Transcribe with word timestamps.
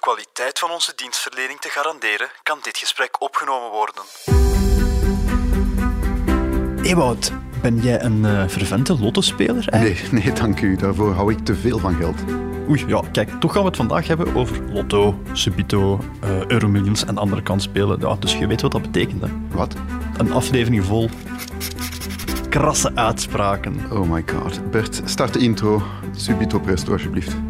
de 0.00 0.06
kwaliteit 0.06 0.58
van 0.58 0.70
onze 0.70 0.92
dienstverlening 0.96 1.60
te 1.60 1.68
garanderen, 1.68 2.30
kan 2.42 2.58
dit 2.62 2.78
gesprek 2.78 3.20
opgenomen 3.22 3.70
worden. 3.70 4.02
Ewout, 6.82 7.32
ben 7.62 7.76
jij 7.76 8.02
een 8.02 8.24
uh, 8.24 8.48
fervente 8.48 8.98
lottospeler? 8.98 9.64
Nee, 9.70 10.00
nee, 10.10 10.32
dank 10.32 10.60
u. 10.60 10.76
Daarvoor 10.76 11.12
hou 11.12 11.32
ik 11.32 11.44
te 11.44 11.54
veel 11.54 11.78
van 11.78 11.94
geld. 11.94 12.16
Oei, 12.68 12.86
ja, 12.86 13.02
kijk, 13.12 13.40
toch 13.40 13.52
gaan 13.52 13.62
we 13.62 13.68
het 13.68 13.76
vandaag 13.76 14.06
hebben 14.06 14.34
over 14.34 14.72
lotto, 14.72 15.22
subito, 15.32 16.00
uh, 16.24 16.46
euromillions 16.46 17.04
en 17.04 17.18
andere 17.18 17.42
kansspelen. 17.42 18.00
Ja, 18.00 18.14
dus 18.14 18.36
je 18.36 18.46
weet 18.46 18.60
wat 18.60 18.72
dat 18.72 18.82
betekent, 18.82 19.22
hè? 19.22 19.28
Wat? 19.48 19.74
Een 20.16 20.32
aflevering 20.32 20.84
vol 20.84 21.10
krasse 22.48 22.92
uitspraken. 22.94 23.92
Oh 23.92 24.10
my 24.10 24.24
god. 24.26 24.70
Bert, 24.70 25.02
start 25.04 25.32
de 25.32 25.38
intro. 25.38 25.82
Subito 26.16 26.58
presto, 26.58 26.92
alsjeblieft. 26.92 27.49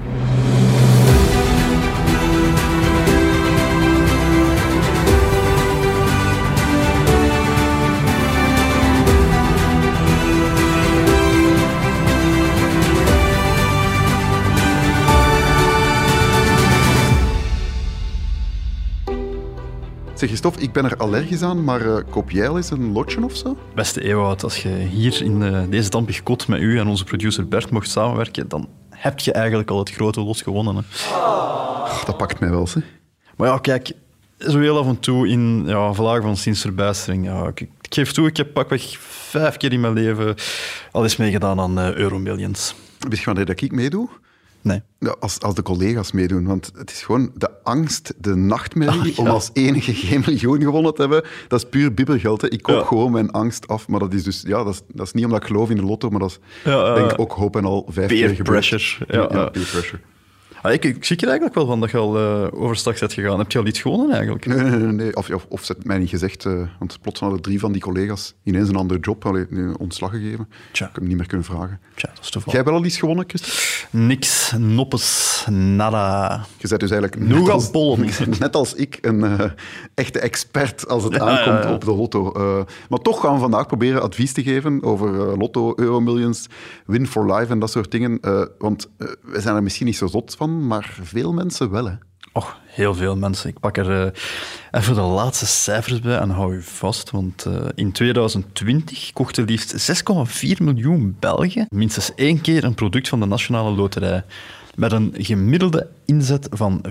Zeg 20.21 20.35
Stof, 20.35 20.57
ik 20.57 20.71
ben 20.71 20.85
er 20.85 20.97
allergisch 20.97 21.41
aan, 21.41 21.63
maar 21.63 21.85
uh, 21.85 21.97
koop 22.09 22.31
jij 22.31 22.47
al 22.49 22.57
eens 22.57 22.69
een 22.69 22.91
lotje 22.91 23.23
of 23.23 23.35
zo? 23.35 23.57
Beste 23.75 24.03
Ewout, 24.03 24.43
als 24.43 24.63
je 24.63 24.69
hier 24.69 25.21
in 25.23 25.41
uh, 25.41 25.63
deze 25.69 25.89
dampig 25.89 26.23
kot 26.23 26.47
met 26.47 26.61
u 26.61 26.79
en 26.79 26.87
onze 26.87 27.03
producer 27.03 27.47
Bert 27.47 27.69
mocht 27.69 27.89
samenwerken, 27.89 28.47
dan 28.47 28.69
heb 28.89 29.19
je 29.19 29.31
eigenlijk 29.31 29.69
al 29.69 29.79
het 29.79 29.91
grote 29.91 30.21
lot 30.21 30.41
gewonnen. 30.41 30.75
Hè. 30.75 30.81
Oh, 31.15 32.05
dat 32.05 32.17
pakt 32.17 32.39
mij 32.39 32.49
wel, 32.49 32.67
hè. 32.73 32.81
Maar 33.37 33.47
ja, 33.47 33.57
kijk, 33.57 33.91
zo 34.37 34.59
heel 34.59 34.77
af 34.77 34.87
en 34.87 34.99
toe 34.99 35.27
in 35.27 35.63
ja, 35.65 35.93
vlagen 35.93 36.23
van 36.23 36.37
zinsverbijstering. 36.37 37.25
Ja, 37.25 37.47
ik, 37.47 37.59
ik, 37.59 37.93
geef 37.93 38.11
toe, 38.11 38.27
ik 38.27 38.37
heb 38.37 38.53
pakweg 38.53 38.97
vijf 38.99 39.57
keer 39.57 39.73
in 39.73 39.79
mijn 39.79 39.93
leven 39.93 40.35
al 40.91 41.03
eens 41.03 41.17
meegedaan 41.17 41.59
aan 41.59 41.79
uh, 41.79 41.93
Euromillions. 41.93 42.75
Weet 43.09 43.19
je 43.19 43.25
wanneer 43.25 43.45
dat 43.45 43.61
ik 43.61 43.71
meedoe? 43.71 44.09
Nee. 44.61 44.81
Ja, 44.99 45.15
als, 45.19 45.39
als 45.39 45.55
de 45.55 45.61
collega's 45.61 46.11
meedoen. 46.11 46.45
Want 46.45 46.71
het 46.77 46.91
is 46.91 47.01
gewoon 47.01 47.31
de 47.35 47.49
angst, 47.63 48.13
de 48.17 48.35
nachtmerrie 48.35 49.17
om 49.17 49.27
als 49.27 49.49
enige 49.53 49.93
geen 49.93 50.23
miljoen 50.25 50.61
gewonnen 50.61 50.93
te 50.93 51.01
hebben. 51.01 51.23
Dat 51.47 51.63
is 51.63 51.69
puur 51.69 51.93
bibbergeld. 51.93 52.41
Hè. 52.41 52.49
Ik 52.49 52.61
koop 52.61 52.75
Ja. 52.79 52.85
gewoon 52.85 53.11
mijn 53.11 53.31
angst 53.31 53.67
af. 53.67 53.87
Maar 53.87 53.99
dat 53.99 54.13
is 54.13 54.23
dus, 54.23 54.43
ja, 54.47 54.63
dat 54.63 54.73
is, 54.73 54.81
dat 54.87 55.05
is 55.05 55.13
niet 55.13 55.25
omdat 55.25 55.41
ik 55.41 55.47
geloof 55.47 55.69
in 55.69 55.75
de 55.75 55.83
lotto, 55.83 56.09
maar 56.09 56.19
dat 56.19 56.29
is 56.29 56.39
Ja, 56.71 56.85
eh, 56.85 56.95
denk 56.95 57.11
ik 57.11 57.19
ook 57.19 57.31
hoop 57.31 57.55
en 57.55 57.65
al 57.65 57.85
vijf 57.89 58.07
peer 58.07 58.17
keer 58.25 58.35
gebeurd. 58.35 58.67
pressure. 58.69 59.05
Ja, 59.07 59.25
peer 59.27 59.49
pressure. 59.71 59.99
Ah, 60.61 60.73
ik, 60.73 60.85
ik 60.85 61.05
zie 61.05 61.17
er 61.17 61.23
eigenlijk 61.27 61.55
wel 61.55 61.65
van 61.65 61.79
dat 61.79 61.91
je 61.91 61.97
al 61.97 62.17
eh, 62.17 62.61
overstag 62.61 62.99
bent 62.99 63.13
gegaan. 63.13 63.37
Heb 63.39 63.51
je 63.51 63.59
al 63.59 63.65
iets 63.65 63.81
gewonnen 63.81 64.11
eigenlijk? 64.11 64.45
Nee, 64.45 64.57
nee, 64.61 64.79
nee, 64.79 64.91
nee. 64.91 65.15
Of, 65.15 65.29
of, 65.29 65.45
of 65.49 65.63
ze 65.63 65.71
het 65.71 65.85
mij 65.85 65.97
niet 65.97 66.09
gezegd. 66.09 66.45
eh, 66.45 66.61
want 66.79 66.97
plots 67.01 67.19
hadden 67.19 67.41
drie 67.41 67.59
van 67.59 67.71
die 67.71 67.81
collega's 67.81 68.33
ineens 68.43 68.69
een 68.69 68.75
andere 68.75 68.99
job, 68.99 69.25
allee, 69.25 69.45
een 69.49 69.77
ontslag 69.79 70.11
gegeven. 70.11 70.47
Tja. 70.71 70.85
Ik 70.85 70.91
heb 70.91 70.95
hem 70.95 71.07
niet 71.07 71.17
meer 71.17 71.27
kunnen 71.27 71.45
vragen. 71.45 71.79
Tja, 71.95 72.09
dat 72.13 72.23
is 72.23 72.29
toeval. 72.29 72.51
Jij 72.53 72.61
hebt 72.61 72.73
wel 72.73 72.79
al 72.79 72.85
iets 72.85 72.97
gewonnen, 72.99 73.25
Christen? 73.27 73.51
Niks, 74.07 74.53
noppes, 74.57 75.45
nada. 75.49 76.45
Je 76.57 76.67
bent 76.67 76.79
dus 76.81 76.91
eigenlijk 76.91 77.27
net 77.27 77.49
als, 77.49 77.71
net 78.39 78.55
als 78.55 78.73
ik 78.73 78.97
een 79.01 79.23
eh, 79.23 79.49
echte 79.93 80.19
expert 80.19 80.87
als 80.87 81.03
het 81.03 81.13
Ja, 81.13 81.19
aankomt 81.19 81.73
op 81.73 81.85
de 81.85 81.95
lotto. 81.95 82.31
Maar 82.89 82.99
toch 82.99 83.21
gaan 83.21 83.33
we 83.33 83.39
vandaag 83.39 83.67
proberen 83.67 84.01
advies 84.01 84.33
te 84.33 84.43
geven 84.43 84.83
over 84.83 85.37
lotto, 85.37 85.73
euromillions, 85.75 86.47
win 86.85 87.07
for 87.07 87.33
life 87.33 87.51
en 87.51 87.59
dat 87.59 87.71
soort 87.71 87.91
dingen. 87.91 88.19
Want 88.57 88.89
we 89.21 89.41
zijn 89.41 89.55
er 89.55 89.63
misschien 89.63 89.85
niet 89.85 89.97
zo 89.97 90.07
zot 90.07 90.35
van, 90.35 90.50
maar 90.59 90.97
veel 91.01 91.33
mensen 91.33 91.71
wel. 91.71 91.97
Och, 92.33 92.59
heel 92.65 92.93
veel 92.93 93.15
mensen. 93.15 93.49
Ik 93.49 93.59
pak 93.59 93.77
er 93.77 94.05
eh, 94.05 94.11
even 94.71 94.95
de 94.95 95.01
laatste 95.01 95.45
cijfers 95.45 95.99
bij 95.99 96.17
en 96.17 96.29
hou 96.29 96.55
u 96.55 96.61
vast. 96.61 97.11
Want 97.11 97.45
eh, 97.45 97.65
in 97.75 97.91
2020 97.91 99.13
kochten 99.13 99.45
liefst 99.45 99.91
6,4 100.43 100.57
miljoen 100.57 101.15
Belgen 101.19 101.65
minstens 101.69 102.15
één 102.15 102.41
keer 102.41 102.63
een 102.63 102.73
product 102.73 103.09
van 103.09 103.19
de 103.19 103.25
Nationale 103.25 103.75
Loterij. 103.75 104.23
Met 104.75 104.91
een 104.91 105.13
gemiddelde 105.17 105.89
inzet 106.05 106.47
van 106.51 106.85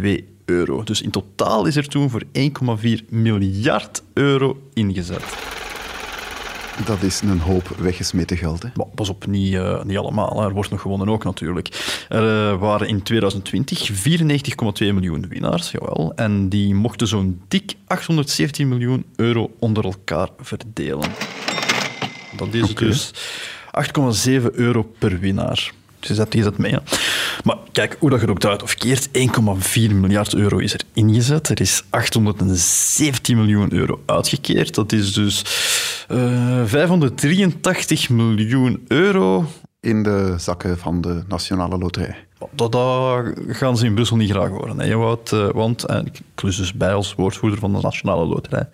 5,2 0.00 0.08
euro. 0.44 0.82
Dus 0.82 1.02
in 1.02 1.10
totaal 1.10 1.66
is 1.66 1.76
er 1.76 1.88
toen 1.88 2.10
voor 2.10 2.22
1,4 2.32 3.04
miljard 3.08 4.02
euro 4.12 4.62
ingezet. 4.72 5.57
Dat 6.84 7.02
is 7.02 7.20
een 7.20 7.40
hoop 7.40 7.68
weggesmeten 7.78 8.36
geld. 8.36 8.62
Hè. 8.62 8.68
Maar 8.74 8.86
pas 8.94 9.08
op, 9.08 9.26
niet, 9.26 9.54
eh, 9.54 9.82
niet 9.82 9.96
allemaal. 9.96 10.42
Er 10.42 10.52
wordt 10.52 10.70
nog 10.70 10.80
gewonnen 10.80 11.08
ook 11.08 11.24
natuurlijk. 11.24 11.68
Er 12.08 12.50
eh, 12.50 12.58
waren 12.58 12.88
in 12.88 13.02
2020 13.02 13.90
94,2 13.90 14.92
miljoen 14.92 15.28
winnaars, 15.28 15.70
jawel. 15.70 16.12
En 16.16 16.48
die 16.48 16.74
mochten 16.74 17.06
zo'n 17.06 17.40
dik 17.48 17.74
817 17.86 18.68
miljoen 18.68 19.04
euro 19.16 19.50
onder 19.58 19.84
elkaar 19.84 20.28
verdelen. 20.40 21.10
Dat 22.36 22.54
is 22.54 22.74
dus 22.74 23.12
8,7 23.70 24.50
euro 24.52 24.82
per 24.98 25.18
winnaar. 25.18 25.72
Dus 26.00 26.08
je 26.08 26.14
zet, 26.14 26.32
je 26.32 26.42
zet 26.42 26.58
mee. 26.58 26.72
Hè. 26.72 26.78
Maar 27.44 27.56
kijk, 27.72 27.96
hoe 27.98 28.10
dat 28.10 28.20
je 28.20 28.26
er 28.26 28.32
ook 28.32 28.38
draait 28.38 28.62
of 28.62 28.74
keert, 28.74 29.08
1,4 29.08 29.94
miljard 29.94 30.34
euro 30.34 30.58
is 30.58 30.72
er 30.72 30.80
ingezet. 30.92 31.48
Er 31.48 31.60
is 31.60 31.82
817 31.90 33.36
miljoen 33.36 33.72
euro 33.72 34.02
uitgekeerd. 34.06 34.74
Dat 34.74 34.92
is 34.92 35.12
dus 35.12 35.42
eh, 36.08 36.64
583 36.64 38.08
miljoen 38.08 38.84
euro. 38.86 39.44
In 39.80 40.02
de 40.02 40.34
zakken 40.38 40.78
van 40.78 41.00
de 41.00 41.22
Nationale 41.28 41.78
Loterij. 41.78 42.28
Dat, 42.54 42.72
dat 42.72 43.32
gaan 43.48 43.76
ze 43.76 43.84
in 43.84 43.94
Brussel 43.94 44.16
niet 44.16 44.30
graag 44.30 44.48
horen. 44.48 44.78
Hè, 44.78 44.86
Ewout, 44.86 45.32
eh, 45.32 45.48
want 45.50 45.84
eh, 45.84 46.00
ik 46.04 46.20
klus 46.34 46.56
dus 46.56 46.72
bij 46.72 46.94
als 46.94 47.14
woordvoerder 47.14 47.58
van 47.58 47.72
de 47.72 47.80
Nationale 47.82 48.26
Loterij. 48.26 48.68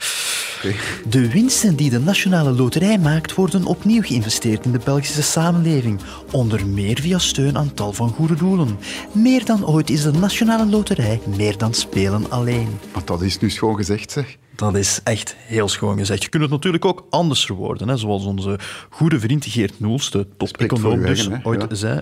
De 1.08 1.30
winsten 1.30 1.76
die 1.76 1.90
de 1.90 2.00
Nationale 2.00 2.52
Loterij 2.52 2.98
maakt, 2.98 3.34
worden 3.34 3.64
opnieuw 3.64 4.02
geïnvesteerd 4.02 4.64
in 4.64 4.72
de 4.72 4.80
Belgische 4.84 5.22
samenleving. 5.22 6.00
Onder 6.30 6.66
meer 6.66 7.00
via 7.00 7.18
steun 7.18 7.58
aan 7.58 7.74
tal 7.74 7.92
van 7.92 8.08
goede 8.08 8.34
doelen. 8.34 8.78
Meer 9.12 9.44
dan 9.44 9.66
ooit 9.66 9.90
is 9.90 10.02
de 10.02 10.12
Nationale 10.12 10.66
Loterij 10.66 11.20
meer 11.36 11.58
dan 11.58 11.74
spelen 11.74 12.30
alleen. 12.30 12.68
Maar 12.92 13.04
dat 13.04 13.22
is 13.22 13.38
nu 13.38 13.50
schoon 13.50 13.76
gezegd, 13.76 14.10
zeg. 14.10 14.36
Dat 14.56 14.76
is 14.76 15.00
echt 15.04 15.36
heel 15.38 15.68
schoon 15.68 15.98
gezegd. 15.98 16.22
Je 16.22 16.28
kunt 16.28 16.42
het 16.42 16.52
natuurlijk 16.52 16.84
ook 16.84 17.06
anders 17.10 17.44
verwoorden. 17.44 17.88
Hè? 17.88 17.96
Zoals 17.96 18.24
onze 18.24 18.58
goede 18.90 19.20
vriend 19.20 19.44
Geert 19.46 19.80
Noels, 19.80 20.10
de 20.10 20.26
top-econoom 20.36 21.02
dus, 21.02 21.26
hè? 21.26 21.36
ooit 21.42 21.66
Ja. 21.68 21.74
zei... 21.74 22.00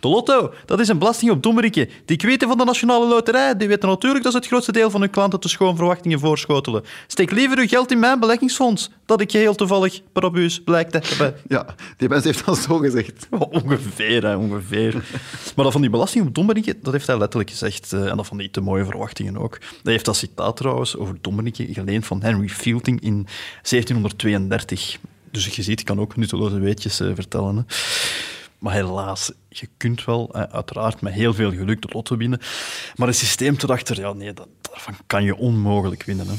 De 0.00 0.08
lotto, 0.08 0.52
dat 0.66 0.80
is 0.80 0.88
een 0.88 0.98
belasting 0.98 1.30
op 1.30 1.42
dommerikken. 1.42 1.88
Die 2.04 2.18
weten 2.20 2.48
van 2.48 2.58
de 2.58 2.64
Nationale 2.64 3.06
Loterij, 3.08 3.56
die 3.56 3.68
weten 3.68 3.88
natuurlijk 3.88 4.22
dat 4.24 4.32
ze 4.32 4.38
het 4.38 4.46
grootste 4.46 4.72
deel 4.72 4.90
van 4.90 5.00
hun 5.00 5.10
klanten 5.10 5.40
te 5.40 5.48
schoon 5.48 5.76
verwachtingen 5.76 6.18
voorschotelen. 6.18 6.84
Steek 7.06 7.30
liever 7.30 7.58
uw 7.58 7.66
geld 7.66 7.90
in 7.90 7.98
mijn 7.98 8.20
beleggingsfonds, 8.20 8.90
dat 9.06 9.20
ik 9.20 9.30
geheel 9.30 9.54
toevallig 9.54 10.00
per 10.12 10.30
blijkt 10.64 10.92
te 10.92 11.00
hebben. 11.02 11.34
Ja, 11.48 11.74
die 11.96 12.08
mens 12.08 12.24
heeft 12.24 12.44
dat 12.44 12.58
zo 12.58 12.76
gezegd. 12.78 13.28
Ongeveer, 13.50 14.26
hè, 14.26 14.36
ongeveer. 14.36 14.92
Maar 15.54 15.64
dat 15.64 15.72
van 15.72 15.80
die 15.80 15.90
belasting 15.90 16.26
op 16.26 16.34
dommerikken, 16.34 16.78
dat 16.82 16.92
heeft 16.92 17.06
hij 17.06 17.18
letterlijk 17.18 17.50
gezegd. 17.50 17.92
eh, 17.92 18.06
En 18.06 18.16
dat 18.16 18.26
van 18.26 18.36
die 18.36 18.50
te 18.50 18.60
mooie 18.60 18.84
verwachtingen 18.84 19.36
ook. 19.36 19.58
Hij 19.82 19.92
heeft 19.92 20.04
dat 20.04 20.16
citaat 20.16 20.56
trouwens 20.56 20.96
over 20.96 21.16
dommerikken 21.20 21.66
van 21.98 22.22
Henry 22.22 22.48
Fielding 22.48 23.00
in 23.00 23.26
1732. 23.62 24.98
Dus 25.30 25.46
je 25.46 25.62
ziet, 25.62 25.80
ik 25.80 25.86
kan 25.86 26.00
ook 26.00 26.16
nutteloze 26.16 26.58
weetjes 26.58 27.00
eh, 27.00 27.10
vertellen. 27.14 27.56
Hè. 27.56 27.62
Maar 28.60 28.72
helaas, 28.74 29.32
je 29.48 29.66
kunt 29.76 30.04
wel, 30.04 30.34
uiteraard 30.34 31.00
met 31.00 31.12
heel 31.12 31.34
veel 31.34 31.50
geluk 31.52 31.82
de 31.82 31.88
lotto 31.92 32.16
winnen. 32.16 32.38
Maar 32.96 33.08
het 33.08 33.16
systeem 33.16 33.54
erachter, 33.62 34.00
ja, 34.00 34.12
nee, 34.12 34.32
dat, 34.32 34.48
daarvan 34.70 34.94
kan 35.06 35.24
je 35.24 35.36
onmogelijk 35.36 36.02
winnen. 36.02 36.26
Hè. 36.28 36.34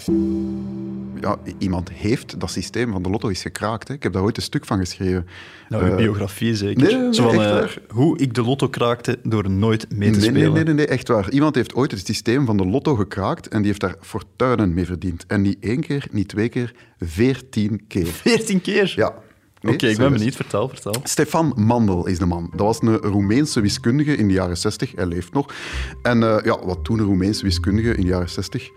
Ja, 1.28 1.38
iemand 1.58 1.90
heeft 1.92 2.40
dat 2.40 2.52
systeem 2.52 2.92
van 2.92 3.02
de 3.04 3.10
lotto 3.10 3.28
is 3.28 3.42
gekraakt. 3.42 3.88
Hè. 3.88 3.94
Ik 3.94 4.04
heb 4.04 4.14
daar 4.14 4.22
ooit 4.24 4.38
een 4.38 4.44
stuk 4.44 4.66
van 4.66 4.78
geschreven. 4.80 5.28
Nou, 5.70 5.84
uw 5.84 5.90
Eh, 5.90 5.96
biografie 5.96 6.56
zeker. 6.56 6.84
nee, 6.84 6.96
nee, 6.96 7.14
Zo 7.14 7.30
van, 7.32 7.42
echt 7.44 7.78
eh, 7.78 7.82
hoe 7.96 8.18
ik 8.20 8.34
de 8.34 8.42
lotto 8.44 8.68
kraakte 8.70 9.20
door 9.24 9.50
nooit 9.50 9.92
mee 9.96 10.12
te 10.12 10.20
Nee, 10.20 10.30
spelen. 10.30 10.54
nee, 10.54 10.64
nee, 10.64 10.74
nee, 10.74 10.88
echt 10.88 11.08
waar. 11.08 11.30
Iemand 11.32 11.56
heeft 11.56 11.74
ooit 11.74 11.92
het 11.92 12.06
systeem 12.06 12.46
van 12.46 12.58
de 12.58 12.66
lotto 12.66 12.96
gekraakt 12.96 13.48
en 13.48 13.58
die 13.58 13.68
heeft 13.68 13.82
daar 13.82 13.96
fortuinen 14.02 14.74
mee 14.74 14.86
verdiend. 14.86 15.26
En 15.28 15.42
niet 15.42 15.58
één 15.60 15.80
keer, 15.82 16.08
niet 16.12 16.28
twee 16.28 16.50
keer, 16.50 16.74
veertien 17.00 17.82
keer. 17.88 18.08
14 18.08 18.62
keer? 18.62 18.94
Ja. 18.96 19.14
Nee, 19.62 19.74
Oké, 19.74 19.88
ik 19.88 19.98
ben 19.98 20.14
benieuwd. 20.14 20.36
Vertel, 20.36 20.70
vertel. 20.70 20.96
Stefan 21.04 21.54
Mandel 21.56 22.08
is 22.08 22.20
de 22.20 22.26
man. 22.26 22.50
Dat 22.56 22.66
was 22.66 22.82
een 22.82 22.98
Roemeense 22.98 23.62
wiskundige 23.62 24.16
in 24.16 24.28
de 24.28 24.34
jaren 24.34 24.58
60. 24.58 24.92
Hij 24.96 25.06
leeft 25.06 25.34
nog. 25.34 25.54
En 26.02 26.24
eh, 26.24 26.44
ja, 26.44 26.66
wat 26.66 26.84
toen 26.84 27.00
een 27.00 27.06
Roemeense 27.06 27.44
wiskundige 27.44 27.96
in 27.96 28.02
de 28.02 28.10
jaren 28.10 28.30
60? 28.30 28.72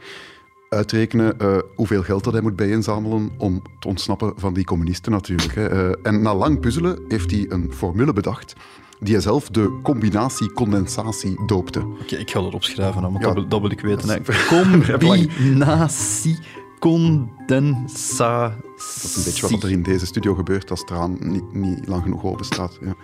uitrekenen 0.68 1.38
eh, 1.38 1.58
hoeveel 1.74 2.02
geld 2.02 2.24
dat 2.24 2.32
hij 2.32 2.42
moet 2.42 2.56
bijinzamelen 2.56 3.30
om 3.38 3.62
te 3.78 3.88
ontsnappen 3.88 4.32
van 4.36 4.54
die 4.54 4.64
communisten 4.64 5.12
natuurlijk. 5.12 5.54
Hè. 5.54 5.68
Eh, 5.68 5.98
en 6.02 6.22
na 6.22 6.34
lang 6.34 6.60
puzzelen 6.60 6.98
heeft 7.08 7.30
hij 7.30 7.46
een 7.48 7.72
formule 7.72 8.12
bedacht 8.12 8.54
die 9.00 9.12
hij 9.12 9.22
zelf 9.22 9.48
de 9.48 9.80
combinatie-condensatie 9.82 11.44
doopte. 11.46 11.80
Oké, 12.02 12.16
ik 12.16 12.30
ga 12.30 12.40
dat 12.40 12.54
opschrijven, 12.54 13.02
want 13.02 13.18
Ja. 13.20 13.32
dat, 13.32 13.60
wil, 13.60 13.70
ik 13.70 13.80
weten. 13.80 14.08
Hè. 14.08 14.18
Combinatie, 14.58 16.38
condensatie. 16.84 18.62
Dat 18.62 19.04
is 19.04 19.16
een 19.16 19.24
beetje 19.24 19.48
wat 19.48 19.62
er 19.62 19.70
in 19.70 19.82
deze 19.82 20.06
studio 20.06 20.34
gebeurt 20.34 20.70
als 20.70 20.80
het 20.86 21.20
niet, 21.20 21.52
niet 21.52 21.86
lang 21.86 22.02
genoeg 22.02 22.24
open 22.24 22.44
staat. 22.44 22.78
Ja. 22.80 22.94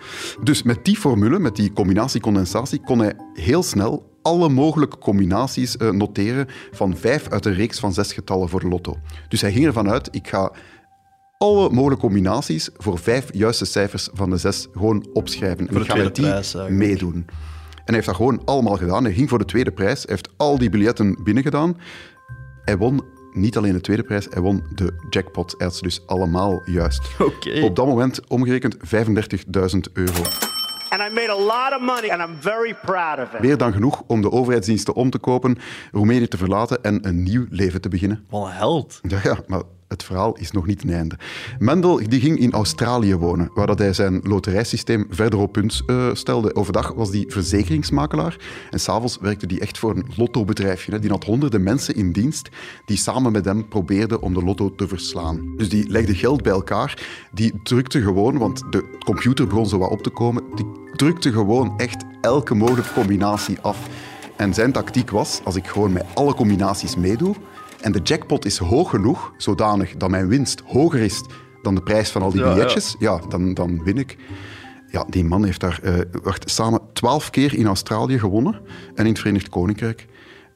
Dus 0.43 0.63
met 0.63 0.85
die 0.85 0.95
formule, 0.97 1.39
met 1.39 1.55
die 1.55 1.73
combinatie-condensatie, 1.73 2.81
kon 2.81 2.99
hij 2.99 3.13
heel 3.33 3.63
snel 3.63 4.19
alle 4.21 4.49
mogelijke 4.49 4.97
combinaties 4.97 5.77
eh, 5.77 5.89
noteren 5.89 6.47
van 6.71 6.97
vijf 6.97 7.29
uit 7.29 7.45
een 7.45 7.53
reeks 7.53 7.79
van 7.79 7.93
zes 7.93 8.13
getallen 8.13 8.49
voor 8.49 8.59
de 8.59 8.67
lotto. 8.67 8.97
Dus 9.27 9.41
hij 9.41 9.51
ging 9.51 9.65
ervan 9.65 9.89
uit, 9.89 10.07
ik 10.11 10.27
ga 10.27 10.51
alle 11.37 11.69
mogelijke 11.69 12.05
combinaties 12.05 12.69
voor 12.77 12.99
vijf 12.99 13.33
juiste 13.33 13.65
cijfers 13.65 14.09
van 14.13 14.29
de 14.29 14.37
zes 14.37 14.67
gewoon 14.71 15.07
opschrijven. 15.13 15.67
En 15.67 15.73
Voor 15.73 15.81
ik 15.81 15.87
de 15.87 15.93
ga 15.93 16.03
met 16.03 16.15
die 16.15 16.25
prijs, 16.25 16.55
meedoen. 16.69 17.13
En 17.13 17.83
hij 17.85 17.95
heeft 17.95 18.05
dat 18.05 18.15
gewoon 18.15 18.41
allemaal 18.45 18.77
gedaan. 18.77 19.03
Hij 19.03 19.13
ging 19.13 19.29
voor 19.29 19.39
de 19.39 19.45
tweede 19.45 19.71
prijs. 19.71 20.01
Hij 20.01 20.11
heeft 20.11 20.29
al 20.37 20.57
die 20.57 20.69
biljetten 20.69 21.23
binnengedaan. 21.23 21.77
Hij 22.63 22.77
won 22.77 23.19
niet 23.33 23.57
alleen 23.57 23.73
de 23.73 23.81
tweede 23.81 24.03
prijs, 24.03 24.27
hij 24.29 24.41
won 24.41 24.63
de 24.75 24.93
jackpot. 25.09 25.53
Hij 25.57 25.67
had 25.67 25.75
ze 25.75 25.83
dus 25.83 26.01
allemaal 26.05 26.61
juist. 26.65 27.01
Oké. 27.19 27.61
Op 27.61 27.75
dat 27.75 27.85
moment 27.85 28.27
omgerekend 28.27 28.77
35.000 28.77 28.81
euro. 29.93 30.23
And 30.89 31.01
I 31.01 31.13
made 31.13 31.29
a 31.29 31.37
lot 31.37 31.73
of 31.73 31.81
money, 31.81 32.11
and 32.11 32.29
I'm 32.29 32.41
very 32.41 32.75
proud 32.85 33.19
of 33.19 33.33
it. 33.33 33.39
Meer 33.39 33.57
dan 33.57 33.73
genoeg 33.73 34.03
om 34.07 34.21
de 34.21 34.31
overheidsdiensten 34.31 34.93
om 34.93 35.09
te 35.09 35.19
kopen, 35.19 35.57
Roemenië 35.91 36.27
te 36.27 36.37
verlaten 36.37 36.83
en 36.83 37.07
een 37.07 37.23
nieuw 37.23 37.45
leven 37.49 37.81
te 37.81 37.89
beginnen. 37.89 38.25
Wat 38.29 38.45
een 38.45 38.51
held. 38.51 38.99
Ja, 39.07 39.19
ja, 39.23 39.37
maar 39.47 39.61
het 39.91 40.03
verhaal 40.03 40.35
is 40.37 40.51
nog 40.51 40.65
niet 40.65 40.79
ten 40.79 40.89
einde. 40.89 41.17
Mendel 41.59 41.99
die 42.09 42.19
ging 42.19 42.39
in 42.39 42.51
Australië 42.51 43.15
wonen, 43.15 43.49
waar 43.53 43.67
dat 43.67 43.79
hij 43.79 43.93
zijn 43.93 44.19
loterijsysteem 44.23 45.05
verder 45.09 45.39
op 45.39 45.51
punt 45.51 45.81
eh, 45.85 46.09
stelde. 46.13 46.55
Overdag 46.55 46.93
was 46.93 47.11
die 47.11 47.25
verzekeringsmakelaar 47.27 48.37
en 48.69 48.79
s'avonds 48.79 49.17
werkte 49.21 49.45
hij 49.49 49.59
echt 49.59 49.77
voor 49.77 49.95
een 49.95 50.05
lottobedrijfje. 50.15 50.91
hè. 50.91 50.99
Die 50.99 51.09
had 51.09 51.23
honderden 51.23 51.63
mensen 51.63 51.95
in 51.95 52.11
dienst 52.11 52.49
die 52.85 52.97
samen 52.97 53.31
met 53.31 53.45
hem 53.45 53.67
probeerden 53.67 54.21
om 54.21 54.33
de 54.33 54.43
lotto 54.43 54.75
te 54.75 54.87
verslaan. 54.87 55.53
Dus 55.57 55.69
die 55.69 55.89
legde 55.89 56.15
geld 56.15 56.41
bij 56.41 56.51
elkaar, 56.51 57.03
die 57.31 57.53
drukte 57.63 58.01
gewoon, 58.01 58.37
want 58.37 58.63
de 58.69 58.97
computer 59.05 59.47
begon 59.47 59.67
zo 59.67 59.77
wat 59.77 59.89
op 59.89 60.03
te 60.03 60.09
komen, 60.09 60.43
die 60.55 60.65
drukte 60.95 61.31
gewoon 61.31 61.77
echt 61.77 62.03
elke 62.21 62.55
mogelijke 62.55 62.93
combinatie 62.93 63.59
af. 63.61 63.87
En 64.35 64.53
zijn 64.53 64.71
tactiek 64.71 65.09
was, 65.09 65.41
als 65.43 65.55
ik 65.55 65.67
gewoon 65.67 65.91
met 65.91 66.05
alle 66.13 66.33
combinaties 66.33 66.95
meedoe 66.95 67.35
en 67.81 67.91
de 67.91 67.99
jackpot 67.99 68.45
is 68.45 68.57
hoog 68.57 68.89
genoeg, 68.89 69.33
zodanig 69.37 69.95
dat 69.95 70.09
mijn 70.09 70.27
winst 70.27 70.61
hoger 70.65 70.99
is 70.99 71.21
dan 71.61 71.75
de 71.75 71.81
prijs 71.81 72.09
van 72.09 72.21
al 72.21 72.31
die 72.31 72.41
ja. 72.41 72.53
biljetjes, 72.53 72.95
ja, 72.99 73.21
dan, 73.29 73.53
dan 73.53 73.83
win 73.83 73.97
ik. 73.97 74.17
Ja, 74.87 75.05
die 75.09 75.23
man 75.23 75.45
heeft 75.45 75.59
daar 75.59 75.79
eh, 75.83 75.93
wacht, 76.23 76.49
samen 76.49 76.81
twaalf 76.93 77.29
keer 77.29 77.53
in 77.53 77.67
Australië 77.67 78.19
gewonnen 78.19 78.61
en 78.95 79.05
in 79.05 79.11
het 79.11 79.19
Verenigd 79.19 79.49
Koninkrijk. 79.49 80.07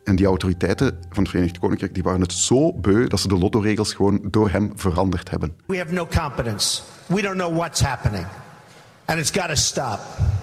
En 0.03 0.15
die 0.15 0.25
autoriteiten 0.25 0.97
van 1.09 1.23
het 1.23 1.29
Verenigd 1.31 1.59
Koninkrijk 1.59 1.93
die 1.93 2.03
waren 2.03 2.21
het 2.21 2.33
zo 2.33 2.73
beu 2.73 3.07
dat 3.07 3.19
ze 3.19 3.27
de 3.27 3.37
lottoregels 3.37 3.93
gewoon 3.93 4.19
door 4.23 4.49
hem 4.49 4.71
veranderd 4.75 5.29
hebben. 5.29 5.55
We 5.65 5.77
have 5.77 5.93
no 5.93 6.07
competence. 6.07 6.81
We 7.05 7.21
don't 7.21 7.37
know 7.37 7.55
what's 7.57 7.81
happening. 7.81 8.25
And 9.05 9.19
it's 9.19 9.31
got 9.31 9.47
to 9.47 9.55
stop. 9.55 9.99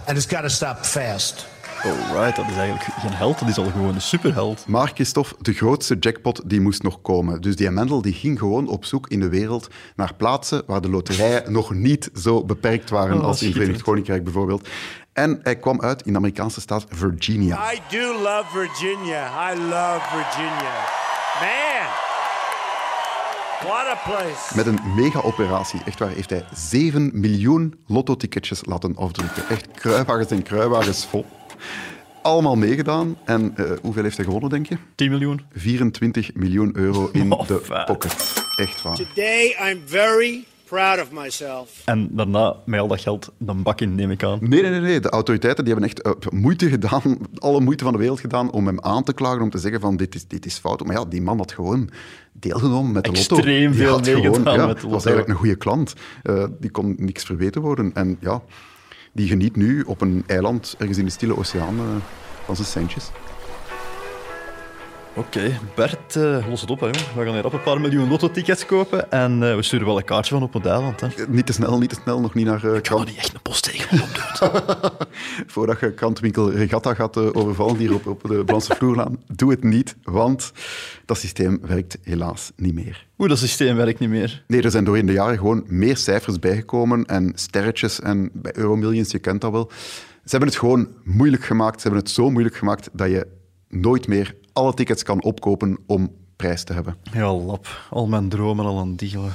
And 0.07 0.17
it's 0.17 0.27
got 0.27 0.43
to 0.43 0.49
stop 0.49 0.85
fast. 0.85 1.47
Alright, 1.85 2.37
dat 2.37 2.49
is 2.49 2.57
eigenlijk 2.57 2.85
geen 2.85 3.13
held, 3.13 3.39
dat 3.39 3.49
is 3.49 3.59
al 3.59 3.71
gewoon 3.71 3.95
een 3.95 4.01
superheld. 4.01 4.65
Maar 4.67 4.91
Christophe, 4.95 5.35
de 5.41 5.53
grootste 5.53 5.97
jackpot 6.01 6.41
die 6.45 6.61
moest 6.61 6.83
nog 6.83 7.01
komen. 7.03 7.41
Dus 7.41 7.57
die 7.57 7.71
Mendel 7.71 8.03
die 8.03 8.13
ging 8.13 8.39
gewoon 8.39 8.69
op 8.69 8.85
zoek 8.85 9.09
in 9.09 9.21
de 9.21 9.29
wereld 9.29 9.69
naar 9.97 10.15
plaatsen 10.15 10.63
waar 10.67 10.81
de 10.81 10.89
loterijen 10.91 11.53
nog 11.53 11.75
niet 11.75 12.11
zo 12.15 12.45
beperkt 12.45 12.91
waren 12.91 13.19
Oh, 13.19 13.25
als 13.25 13.43
in. 13.43 13.53
Verenigd 13.53 13.83
Koninkrijk 13.83 14.25
bijvoorbeeld. 14.25 14.69
En 15.13 15.41
hij 15.43 15.57
kwam 15.57 15.81
uit 15.81 16.03
in 16.03 16.13
de 16.13 16.19
Amerikaanse 16.19 16.61
staat 16.61 16.85
Virginia. 16.89 17.73
I 17.73 17.79
do 17.91 18.13
love 18.13 18.45
Virginia. 18.53 19.53
I 19.53 19.59
love 19.59 20.01
Virginia. 20.11 20.75
Man, 21.41 21.89
what 23.69 23.87
a 23.87 23.99
place. 24.05 24.57
Met 24.57 24.67
een 24.67 24.79
mega-operatie. 24.97 25.81
Echt 25.85 25.99
waar, 25.99 26.09
heeft 26.11 26.31
hij 26.31 26.45
7 26.55 27.11
miljoen 27.15 27.75
lottoticketjes 27.87 28.65
laten 28.65 28.97
afdrukken. 28.97 29.49
Echt 29.49 29.69
kruiwagens 29.75 30.31
en 30.31 30.43
kruiwagens 30.43 31.07
vol. 31.07 31.27
Allemaal 32.23 32.57
meegedaan. 32.57 33.17
En 33.25 33.53
eh, 33.57 33.71
hoeveel 33.83 34.03
heeft 34.03 34.17
hij 34.17 34.25
gewonnen, 34.25 34.51
denk 34.51 34.67
je? 34.67 34.77
10 34.95 35.11
miljoen. 35.11 35.41
24 35.53 36.35
miljoen 36.35 36.71
euro 36.77 37.09
in 37.13 37.33
Oh, 37.33 37.47
de 37.47 37.83
pocket. 37.87 38.45
Echt 38.57 38.83
waar. 38.83 38.97
Today, 38.97 39.57
I'm 39.71 39.81
very 39.87 40.45
proud 40.65 41.01
of 41.01 41.11
myself. 41.13 41.83
En 41.85 42.09
daarna, 42.11 42.57
met 42.65 42.81
al 42.81 42.89
dat 42.89 43.01
geld, 43.01 43.33
dan 43.39 43.63
bak 43.63 43.81
in, 43.81 43.95
neem 43.95 44.11
ik 44.11 44.23
aan. 44.25 44.39
Nee, 44.41 44.63
nee, 44.63 44.71
nee, 44.71 44.81
nee. 44.81 45.01
De 45.01 45.09
autoriteiten 45.11 45.65
die 45.65 45.73
hebben 45.73 45.91
echt 45.91 46.03
eh, 46.03 46.13
moeite 46.33 46.69
gedaan, 46.69 47.19
alle 47.39 47.61
moeite 47.61 47.85
van 47.85 47.93
de 47.93 47.99
wereld 47.99 48.21
gedaan 48.21 48.51
om 48.51 48.67
hem 48.67 48.81
aan 48.81 49.03
te 49.05 49.13
klagen, 49.13 49.43
om 49.43 49.51
te 49.51 49.59
zeggen 49.59 49.81
van 49.81 49.97
dit 49.97 50.15
is, 50.15 50.27
dit 50.27 50.47
is 50.47 50.59
fout. 50.59 50.85
Maar 50.87 50.97
ja, 50.97 51.05
die 51.05 51.23
man 51.23 51.39
had 51.39 51.53
gewoon 51.53 51.91
deelgenomen 52.33 52.93
met 52.93 53.05
de 53.05 53.11
lotto. 53.13 53.37
Extreem 53.37 53.75
veel 53.75 53.91
had 53.93 54.07
gewoon- 54.09 54.23
meegedaan 54.23 54.55
ja, 54.59 54.67
met 54.67 54.81
de 54.81 54.89
was 54.89 55.05
eigenlijk 55.05 55.29
een 55.29 55.41
goede 55.41 55.57
klant. 55.57 55.93
Eh, 56.23 56.45
die 56.61 56.71
kon 56.71 56.95
niks 56.99 57.25
verweten 57.25 57.61
worden. 57.61 57.91
En 57.95 58.17
ja, 58.21 58.43
die 59.13 59.29
geniet 59.29 59.57
nu 59.57 59.83
op 59.83 60.01
een 60.01 60.25
eiland 60.27 60.75
ergens 60.79 60.99
in 60.99 61.05
de 61.05 61.11
stille 61.11 61.37
oceaan 61.37 61.79
eh, 61.79 61.85
van 62.45 62.57
zijn 62.57 62.69
centjes. 62.69 63.11
Oké, 65.15 65.59
Bert, 65.75 66.17
eh, 66.17 66.47
los 66.49 66.61
het 66.61 66.71
op, 66.71 66.81
hè, 66.81 66.87
jong. 66.87 66.97
We 67.15 67.25
gaan 67.25 67.35
hier 67.35 67.45
op 67.45 67.53
een 67.53 67.63
paar 67.63 67.81
miljoen 67.81 68.09
lotto-tickets 68.09 68.67
kopen 68.67 69.11
en 69.11 69.43
eh, 69.43 69.55
we 69.55 69.63
sturen 69.63 69.87
wel 69.87 69.97
een 69.97 70.05
kaartje 70.05 70.35
van 70.35 70.43
op 70.43 70.53
het 70.53 70.67
eiland. 70.67 71.01
Hè. 71.01 71.07
Eh, 71.07 71.27
Niet 71.29 71.47
te 71.47 71.53
snel, 71.53 71.79
niet 71.79 71.89
te 71.89 71.99
snel, 72.03 72.21
nog 72.21 72.35
niet 72.35 72.47
naar 72.47 72.65
eh, 72.65 72.75
Ik 72.75 72.83
kan 72.83 73.05
niet 73.05 73.17
echt 73.17 73.35
een 73.35 73.43
postzegel 73.43 73.99
op 74.03 74.41
doen. 74.41 74.91
Voordat 75.53 75.81
je 75.81 75.93
krantwinkel 75.93 76.51
Regatta 76.51 76.95
gaat 76.95 77.35
overvallen 77.35 77.77
hier 77.77 77.95
op, 77.95 78.07
op 78.07 78.23
de 78.29 78.45
Blanse 78.45 78.75
vloerlaan, 78.75 79.23
doe 79.27 79.51
het 79.51 79.65
niet, 79.65 79.97
want 80.03 80.53
dat 81.07 81.19
systeem 81.19 81.59
werkt 81.63 81.99
helaas 82.03 82.53
niet 82.57 82.75
meer. 82.75 83.07
Oeh, 83.19 83.29
dat 83.29 83.39
systeem 83.39 83.77
werkt 83.77 83.99
niet 83.99 84.11
meer. 84.11 84.45
Nee, 84.47 84.63
er 84.63 84.71
zijn 84.71 84.85
door 84.85 84.99
in 84.99 85.07
de 85.07 85.13
jaren 85.13 85.39
gewoon 85.39 85.65
meer 85.67 85.97
cijfers 85.97 86.39
bijgekomen 86.39 87.05
en 87.05 87.33
sterretjes 87.35 88.01
en 88.01 88.31
bij 88.33 88.57
Euromillions, 88.57 89.11
je 89.11 89.19
kent 89.19 89.41
dat 89.41 89.53
wel. 89.53 89.71
Ze 90.25 90.31
hebben 90.31 90.49
het 90.49 90.59
gewoon 90.59 90.89
moeilijk 91.05 91.45
gemaakt. 91.45 91.81
Ze 91.81 91.89
hebben 91.89 92.05
het 92.05 92.15
zo 92.15 92.31
moeilijk 92.31 92.57
gemaakt 92.57 92.89
dat 92.93 93.09
je 93.09 93.27
nooit 93.69 94.09
meer 94.09 94.35
alle 94.53 94.75
tickets 94.75 95.03
kan 95.03 95.23
opkopen 95.23 95.79
om 95.87 96.11
prijs 96.37 96.65
te 96.65 96.73
hebben. 96.73 96.97
Ja, 97.13 97.35
lap. 97.35 97.87
Al 97.91 98.07
mijn 98.07 98.29
dromen 98.29 98.65
al 98.65 98.79
aan 98.79 98.95
diegelen. 98.95 99.33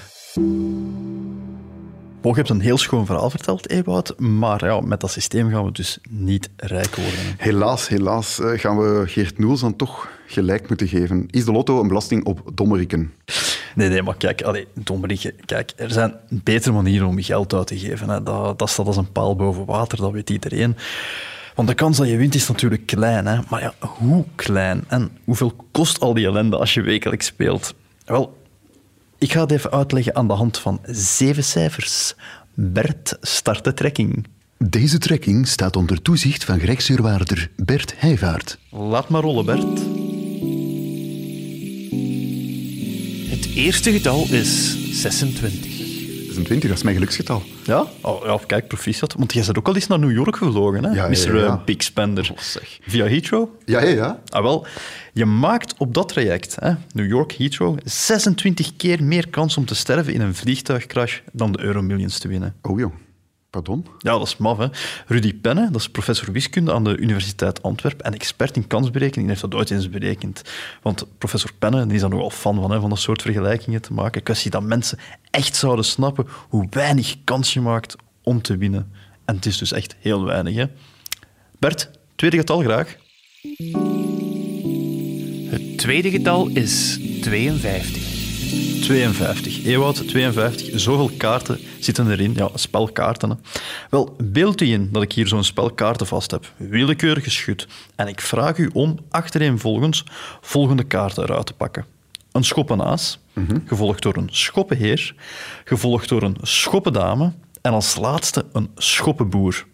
Oh, 2.27 2.33
je 2.33 2.41
hebt 2.41 2.49
een 2.49 2.61
heel 2.61 2.77
schoon 2.77 3.05
verhaal 3.05 3.29
verteld, 3.29 3.69
Ewout. 3.69 4.19
Maar 4.19 4.65
ja, 4.65 4.79
met 4.81 4.99
dat 4.99 5.11
systeem 5.11 5.49
gaan 5.49 5.65
we 5.65 5.71
dus 5.71 5.99
niet 6.09 6.49
rijk 6.55 6.95
worden. 6.95 7.19
Helaas, 7.37 7.87
helaas 7.87 8.39
eh, 8.39 8.59
gaan 8.59 8.77
we 8.77 9.03
Geert 9.05 9.39
Noels 9.39 9.61
dan 9.61 9.75
toch 9.75 10.09
gelijk 10.25 10.67
moeten 10.67 10.87
geven. 10.87 11.25
Is 11.29 11.45
de 11.45 11.51
lotto 11.51 11.81
een 11.81 11.87
belasting 11.87 12.25
op 12.25 12.51
dommeriken? 12.53 13.13
Nee, 13.75 13.89
nee, 13.89 14.01
maar 14.01 14.17
kijk, 14.17 14.41
allee, 14.41 14.67
Dominique, 14.73 15.33
kijk, 15.45 15.73
er 15.75 15.91
zijn 15.91 16.13
betere 16.29 16.73
manieren 16.73 17.07
om 17.07 17.17
je 17.17 17.23
geld 17.23 17.53
uit 17.53 17.67
te 17.67 17.79
geven. 17.79 18.09
Hè. 18.09 18.23
Dat, 18.23 18.59
dat 18.59 18.69
staat 18.69 18.85
als 18.85 18.97
een 18.97 19.11
paal 19.11 19.35
boven 19.35 19.65
water, 19.65 19.97
dat 19.97 20.11
weet 20.11 20.29
iedereen. 20.29 20.75
Want 21.57 21.69
de 21.69 21.75
kans 21.75 21.97
dat 21.97 22.07
je 22.07 22.17
wint 22.17 22.35
is 22.35 22.47
natuurlijk 22.47 22.85
klein. 22.85 23.25
Hè. 23.25 23.39
Maar 23.49 23.61
ja, 23.61 23.73
hoe 23.79 24.25
klein? 24.35 24.83
En 24.87 25.11
hoeveel 25.23 25.55
kost 25.71 25.99
al 25.99 26.13
die 26.13 26.25
ellende 26.25 26.57
als 26.57 26.73
je 26.73 26.81
wekelijks 26.81 27.25
speelt? 27.25 27.73
Wel, 28.05 28.37
ik 29.17 29.31
ga 29.31 29.41
het 29.41 29.51
even 29.51 29.71
uitleggen 29.71 30.15
aan 30.15 30.27
de 30.27 30.33
hand 30.33 30.59
van 30.59 30.79
zeven 30.85 31.43
cijfers. 31.43 32.15
Bert, 32.53 33.17
start 33.21 33.63
de 33.63 33.73
trekking. 33.73 34.27
Deze 34.57 34.97
trekking 34.97 35.47
staat 35.47 35.75
onder 35.75 36.01
toezicht 36.01 36.43
van 36.43 36.59
gerechtsdeurwaarder 36.59 37.51
Bert 37.55 37.93
Heijvaart. 37.97 38.57
Laat 38.69 39.09
maar 39.09 39.21
rollen, 39.21 39.45
Bert. 39.45 39.79
Het 43.29 43.55
eerste 43.55 43.91
getal 43.91 44.27
is 44.29 44.77
26. 45.01 45.66
26, 46.37 46.69
dat 46.69 46.77
is 46.77 46.83
mijn 46.83 46.95
geluksgetal. 46.95 47.43
Ja? 47.63 47.85
Oh, 48.01 48.25
ja, 48.25 48.39
kijk, 48.45 48.67
proficiat. 48.67 49.13
Want 49.17 49.33
jij 49.33 49.43
bent 49.45 49.57
ook 49.57 49.67
al 49.67 49.75
eens 49.75 49.87
naar 49.87 49.99
New 49.99 50.11
York 50.11 50.35
gevlogen, 50.35 50.83
hè? 50.83 50.91
Ja, 50.91 51.07
Mr. 51.07 51.35
ja. 51.35 51.45
eh, 51.45 51.63
Big 51.65 51.83
Spender. 51.83 52.29
Oh, 52.31 52.37
zeg. 52.37 52.79
Via 52.87 53.05
Heathrow? 53.05 53.49
Ja, 53.65 53.81
ja, 53.83 53.89
ja. 53.89 54.19
Ah, 54.29 54.41
wel, 54.43 54.65
je 55.13 55.25
maakt 55.25 55.73
op 55.77 55.93
dat 55.93 56.07
traject, 56.09 56.55
hè, 56.59 56.71
New 56.93 57.07
York 57.07 57.31
Heathrow, 57.31 57.77
26 57.83 58.75
keer 58.75 59.03
meer 59.03 59.27
kans 59.29 59.57
om 59.57 59.65
te 59.65 59.75
sterven 59.75 60.13
in 60.13 60.21
een 60.21 60.35
vliegtuigcrash 60.35 61.19
dan 61.31 61.51
de 61.51 61.59
Euromillions 61.61 62.19
te 62.19 62.27
winnen. 62.27 62.55
Oh 62.61 62.79
joh, 62.79 62.93
pardon? 63.49 63.85
Ja, 63.97 64.11
dat 64.11 64.27
is 64.27 64.37
maf, 64.37 64.57
hè. 64.57 64.67
Rudy 65.07 65.35
Penne, 65.35 65.71
dat 65.71 65.81
is 65.81 65.89
professor 65.89 66.31
wiskunde 66.31 66.73
aan 66.73 66.83
de 66.83 66.97
Universiteit 66.97 67.63
Antwerpen 67.63 68.05
en 68.05 68.13
expert 68.13 68.55
in 68.55 68.67
kansberekening, 68.67 69.29
heeft 69.29 69.41
dat 69.41 69.55
ooit 69.55 69.71
eens 69.71 69.89
berekend. 69.89 70.41
Want 70.81 71.05
professor 71.17 71.51
Penne 71.59 71.85
die 71.85 71.95
is 71.95 72.01
daar 72.01 72.09
nogal 72.09 72.29
fan 72.29 72.55
van, 72.55 72.71
hè, 72.71 72.79
van 72.79 72.89
dat 72.89 72.99
soort 72.99 73.21
vergelijkingen 73.21 73.81
te 73.81 73.93
maken. 73.93 74.23
Kwestie 74.23 74.51
dat 74.51 74.63
mensen 74.63 74.99
echt 75.31 75.55
zouden 75.55 75.85
snappen 75.85 76.27
hoe 76.49 76.67
weinig 76.69 77.15
kans 77.23 77.53
je 77.53 77.61
maakt 77.61 77.95
om 78.23 78.41
te 78.41 78.57
winnen. 78.57 78.91
En 79.25 79.35
het 79.35 79.45
is 79.45 79.57
dus 79.57 79.71
echt 79.71 79.95
heel 79.99 80.23
weinig, 80.23 80.55
hè. 80.55 80.65
Bert, 81.59 81.89
tweede 82.15 82.37
getal 82.37 82.59
graag. 82.59 82.95
Het 85.49 85.77
tweede 85.77 86.09
getal 86.09 86.47
is 86.47 86.99
52. 87.21 88.06
52. 88.47 89.65
Ewout, 89.65 90.07
52. 90.07 90.79
Zoveel 90.79 91.11
kaarten 91.17 91.59
zitten 91.79 92.11
erin. 92.11 92.33
Ja, 92.35 92.49
spelkaarten. 92.53 93.29
Hè. 93.29 93.35
Wel, 93.89 94.15
beeld 94.23 94.61
u 94.61 94.71
in 94.71 94.89
dat 94.91 95.03
ik 95.03 95.11
hier 95.11 95.27
zo'n 95.27 95.43
spel 95.43 95.71
kaarten 95.71 96.07
vast 96.07 96.31
heb. 96.31 96.51
Willekeurig 96.57 97.23
geschud. 97.23 97.67
En 97.95 98.07
ik 98.07 98.21
vraag 98.21 98.57
u 98.57 98.69
om 98.73 98.99
achtereenvolgens 99.09 100.03
volgende 100.41 100.83
kaarten 100.83 101.23
eruit 101.23 101.45
te 101.45 101.53
pakken. 101.53 101.85
Een 102.31 102.43
schoppenaas, 102.43 103.19
gevolgd 103.65 104.01
door 104.01 104.17
een 104.17 104.29
schoppenheer, 104.31 105.15
gevolgd 105.63 106.09
door 106.09 106.21
een 106.21 106.37
schoppendame 106.41 107.31
en 107.61 107.71
als 107.71 107.95
laatste 107.95 108.45
een 108.53 108.69
schoppenboer. 108.75 109.65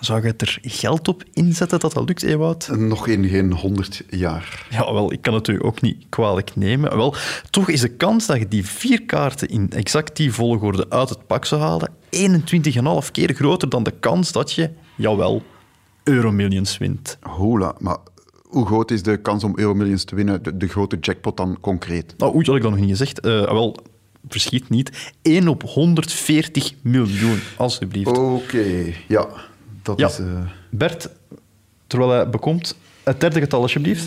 Zou 0.00 0.26
je 0.26 0.34
er 0.36 0.58
geld 0.62 1.08
op 1.08 1.24
inzetten 1.32 1.80
dat 1.80 1.92
dat 1.92 2.08
lukt, 2.08 2.22
Ewout? 2.22 2.68
Nog 2.76 3.06
in 3.06 3.28
geen 3.28 3.52
100 3.52 4.02
jaar. 4.10 4.66
Ja, 4.70 4.92
wel, 4.92 5.12
ik 5.12 5.22
kan 5.22 5.34
het 5.34 5.48
u 5.48 5.64
ook 5.64 5.80
niet 5.80 6.06
kwalijk 6.08 6.56
nemen. 6.56 6.96
Wel, 6.96 7.14
toch 7.50 7.68
is 7.68 7.80
de 7.80 7.88
kans 7.88 8.26
dat 8.26 8.38
je 8.38 8.48
die 8.48 8.66
vier 8.66 9.02
kaarten 9.02 9.48
in 9.48 9.70
exact 9.70 10.16
die 10.16 10.32
volgorde 10.32 10.86
uit 10.90 11.08
het 11.08 11.26
pak 11.26 11.44
zou 11.44 11.60
halen 11.60 11.90
21,5 12.10 13.10
keer 13.12 13.34
groter 13.34 13.68
dan 13.68 13.82
de 13.82 13.94
kans 14.00 14.32
dat 14.32 14.52
je, 14.52 14.70
jawel, 14.96 15.42
Euromillions 16.04 16.78
wint. 16.78 17.18
Hola, 17.20 17.74
maar 17.78 17.96
hoe 18.42 18.66
groot 18.66 18.90
is 18.90 19.02
de 19.02 19.16
kans 19.16 19.44
om 19.44 19.52
Euromillions 19.58 20.04
te 20.04 20.14
winnen? 20.14 20.42
De, 20.42 20.56
de 20.56 20.68
grote 20.68 20.96
jackpot 21.00 21.36
dan 21.36 21.58
concreet? 21.60 22.14
Nou, 22.18 22.34
oei, 22.34 22.44
dat 22.44 22.46
had 22.46 22.56
ik 22.56 22.62
dan 22.62 22.70
nog 22.70 22.80
niet 22.80 22.90
gezegd. 22.90 23.20
Eh, 23.20 23.40
wel, 23.40 23.76
verschiet 24.28 24.68
niet. 24.68 25.12
1 25.22 25.48
op 25.48 25.62
140 25.62 26.72
miljoen, 26.82 27.40
alsjeblieft. 27.56 28.18
Oké, 28.18 28.92
ja. 29.08 29.28
Dat 29.96 29.98
Ja. 29.98 30.06
is... 30.06 30.18
eh, 30.18 30.26
Bert, 30.70 31.08
terwijl 31.86 32.10
hij 32.10 32.28
bekomt, 32.30 32.76
het 33.02 33.20
derde 33.20 33.40
getal, 33.40 33.60
alsjeblieft. 33.62 34.06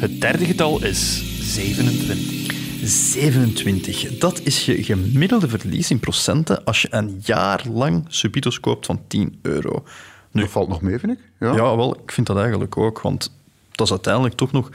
Het 0.00 0.20
derde 0.20 0.44
getal 0.44 0.84
is 0.84 1.22
27. 1.54 2.38
27. 2.84 4.18
Dat 4.18 4.40
is 4.44 4.64
je 4.64 4.82
gemiddelde 4.84 5.48
verlies 5.48 5.90
in 5.90 6.00
procenten 6.00 6.64
als 6.64 6.82
je 6.82 6.88
een 6.90 7.20
jaar 7.24 7.62
lang 7.72 8.04
Subitos 8.08 8.60
koopt 8.60 8.86
van 8.86 9.00
10 9.06 9.38
euro. 9.42 9.84
Nu, 10.30 10.40
dat 10.40 10.50
valt 10.50 10.68
nog 10.68 10.82
mee, 10.82 10.98
vind 10.98 11.12
ik. 11.12 11.18
Ja. 11.40 11.54
ja. 11.54 11.76
wel, 11.76 11.94
ik 12.04 12.12
vind 12.12 12.26
dat 12.26 12.38
eigenlijk 12.38 12.76
ook, 12.76 13.00
want 13.00 13.32
dat 13.80 13.88
is 13.88 14.04
uiteindelijk 14.04 14.34
toch 14.34 14.52
nog 14.52 14.70
73% 14.70 14.74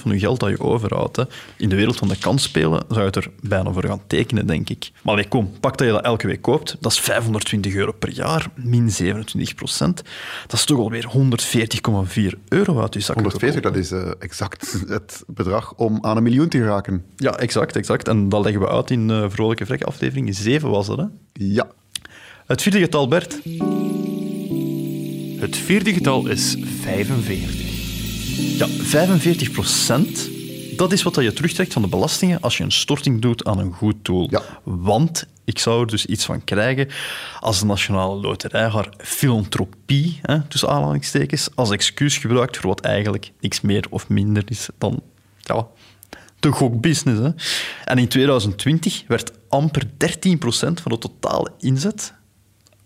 van 0.00 0.12
je 0.12 0.18
geld 0.18 0.40
dat 0.40 0.50
je 0.50 0.60
overhoudt. 0.60 1.16
Hè. 1.16 1.24
In 1.56 1.68
de 1.68 1.76
wereld 1.76 1.96
van 1.96 2.08
de 2.08 2.18
kansspelen 2.18 2.84
zou 2.88 3.00
je 3.00 3.06
het 3.06 3.16
er 3.16 3.30
bijna 3.40 3.72
voor 3.72 3.84
gaan 3.84 4.00
tekenen, 4.06 4.46
denk 4.46 4.70
ik. 4.70 4.90
Maar 5.02 5.28
kom, 5.28 5.52
pak 5.60 5.78
dat 5.78 5.86
je 5.86 5.92
dat 5.92 6.04
elke 6.04 6.26
week 6.26 6.42
koopt. 6.42 6.76
Dat 6.80 6.92
is 6.92 7.00
520 7.00 7.74
euro 7.74 7.92
per 7.92 8.10
jaar, 8.10 8.46
min 8.54 8.90
27%. 9.02 10.04
Dat 10.46 10.52
is 10.52 10.64
toch 10.64 10.78
alweer 10.78 11.06
140,4 11.12 12.38
euro 12.48 12.80
uit 12.80 12.94
je 12.94 13.00
zak. 13.00 13.14
140, 13.14 13.60
dat 13.62 13.76
is 13.76 13.90
eh, 13.90 14.10
exact 14.18 14.84
het 14.86 15.22
bedrag 15.26 15.74
om 15.74 15.98
aan 16.00 16.16
een 16.16 16.22
miljoen 16.22 16.48
te 16.48 16.58
geraken. 16.58 17.04
Ja, 17.16 17.36
exact, 17.36 17.76
exact. 17.76 18.08
En 18.08 18.28
dat 18.28 18.42
leggen 18.44 18.62
we 18.62 18.68
uit 18.68 18.90
in 18.90 19.08
uh, 19.08 19.24
Vrolijke 19.28 19.66
Vrek 19.66 19.82
aflevering 19.82 20.34
7 20.34 20.70
was 20.70 20.86
dat, 20.86 20.98
hè? 20.98 21.04
Ja. 21.32 21.66
Het 22.46 22.62
vierde 22.62 22.78
getal, 22.78 23.08
Bert. 23.08 23.40
Het 25.44 25.56
vierde 25.56 25.92
getal 25.92 26.26
is 26.26 26.56
45. 26.80 28.58
Ja, 28.58 28.66
45 28.66 29.50
procent. 29.50 30.30
Dat 30.76 30.92
is 30.92 31.02
wat 31.02 31.14
je 31.14 31.32
terugtrekt 31.32 31.72
van 31.72 31.82
de 31.82 31.88
belastingen 31.88 32.40
als 32.40 32.56
je 32.56 32.64
een 32.64 32.72
storting 32.72 33.20
doet 33.20 33.44
aan 33.44 33.58
een 33.58 33.72
goed 33.72 33.94
doel. 34.02 34.26
Ja. 34.30 34.42
Want 34.62 35.26
ik 35.44 35.58
zou 35.58 35.80
er 35.80 35.86
dus 35.86 36.06
iets 36.06 36.24
van 36.24 36.44
krijgen 36.44 36.88
als 37.40 37.60
de 37.60 37.66
Nationale 37.66 38.20
Loterij 38.20 38.68
haar 38.68 38.88
filantropie, 38.98 40.18
hè, 40.22 40.42
tussen 40.42 40.68
aanhalingstekens, 40.68 41.48
als 41.54 41.70
excuus 41.70 42.18
gebruikt 42.18 42.56
voor 42.56 42.68
wat 42.68 42.80
eigenlijk 42.80 43.30
niks 43.40 43.60
meer 43.60 43.86
of 43.90 44.08
minder 44.08 44.42
is 44.46 44.68
dan 44.78 45.02
ja, 45.40 45.66
de 46.40 46.50
gokbusiness. 46.50 47.20
Hè. 47.20 47.30
En 47.84 47.98
in 47.98 48.08
2020 48.08 49.04
werd 49.06 49.32
amper 49.48 49.82
13 49.96 50.38
procent 50.38 50.80
van 50.80 50.92
de 50.92 50.98
totale 50.98 51.50
inzet 51.58 52.14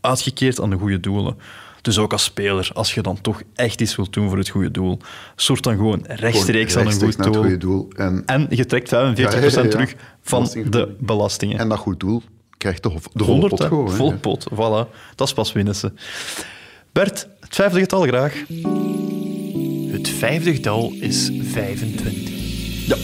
uitgekeerd 0.01 0.61
aan 0.61 0.71
de 0.71 0.77
goede 0.77 1.01
doelen. 1.01 1.37
Dus 1.83 1.99
ook 1.99 2.13
als 2.13 2.25
speler, 2.25 2.71
als 2.75 2.95
je 2.95 3.03
dan 3.03 3.21
toch 3.21 3.43
echt 3.55 3.81
iets 3.81 3.97
wilt 3.97 4.13
doen 4.13 4.29
voor 4.29 4.39
het 4.39 4.49
goede 4.49 4.71
doel, 4.71 4.99
soort 5.37 5.63
dan 5.63 5.77
gewoon 5.77 6.05
rechtstreeks 6.07 6.73
Gewoon 6.73 6.87
aan 6.93 6.93
een 7.01 7.01
goed 7.13 7.23
doel. 7.25 7.43
goede 7.43 7.59
doel. 7.59 7.89
En, 7.97 8.23
En 8.27 8.47
je 8.51 8.67
trekt 8.67 8.89
45% 8.89 8.91
Ja, 8.91 9.31
ja, 9.31 9.31
ja, 9.31 9.63
ja. 9.63 9.69
terug 9.69 9.95
van 10.23 10.39
Belasting- 10.39 10.69
de 10.69 10.97
belastingen. 11.01 11.59
en 11.59 11.69
dat 11.69 11.79
goed 11.79 12.01
doel 12.01 12.23
krijgt 12.57 12.83
de, 12.83 12.89
de 12.89 13.25
volle 13.25 13.25
100, 13.31 13.55
pot 13.55 13.65
gewoon. 13.69 13.91
Volle 13.91 14.17
pot, 14.17 14.47
voilà. 14.55 14.91
Dat 15.15 15.27
is 15.27 15.33
pas 15.33 15.53
winnen 15.53 15.75
ze. 15.77 15.93
Bert, 16.93 17.29
het 17.41 17.55
vijfde 17.55 17.81
getal 17.81 18.03
graag. 18.03 18.35
Het 19.93 20.09
vijfde 20.09 20.55
getal 20.55 20.93
is 21.01 21.31
25. 21.43 22.37
Ja, 22.87 22.97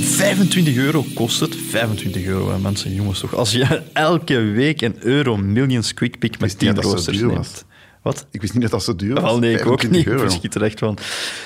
25 0.00 0.76
euro 0.76 1.04
kost 1.14 1.40
het. 1.40 1.56
25 1.56 2.24
euro, 2.24 2.50
hè, 2.50 2.58
mensen, 2.58 2.94
jongens 2.94 3.20
toch. 3.20 3.34
Als 3.34 3.52
je 3.52 3.82
elke 3.92 4.38
week 4.40 4.80
een 4.80 4.96
euro 4.98 5.36
millions 5.36 5.94
quick 5.94 6.18
pick 6.18 6.30
met 6.30 6.40
wist 6.40 6.60
niet 6.60 6.60
10 6.60 6.74
dat 6.74 6.82
dat 6.82 6.90
zo 6.90 6.96
roosters 6.96 7.20
neemt. 7.32 7.64
Wat? 8.02 8.26
Ik 8.30 8.40
wist 8.40 8.52
niet 8.52 8.62
dat 8.62 8.70
dat 8.70 8.82
zo 8.82 8.96
duur 8.96 9.14
was. 9.14 9.22
Wel, 9.22 9.38
nee, 9.38 9.52
ik 9.54 9.66
ook 9.66 9.80
25 9.80 9.98
niet. 9.98 10.06
euro. 10.06 10.22
Ik 10.22 10.30
verschiet 10.30 10.54
er 10.54 10.62
echt 10.62 10.78
van. 10.78 10.98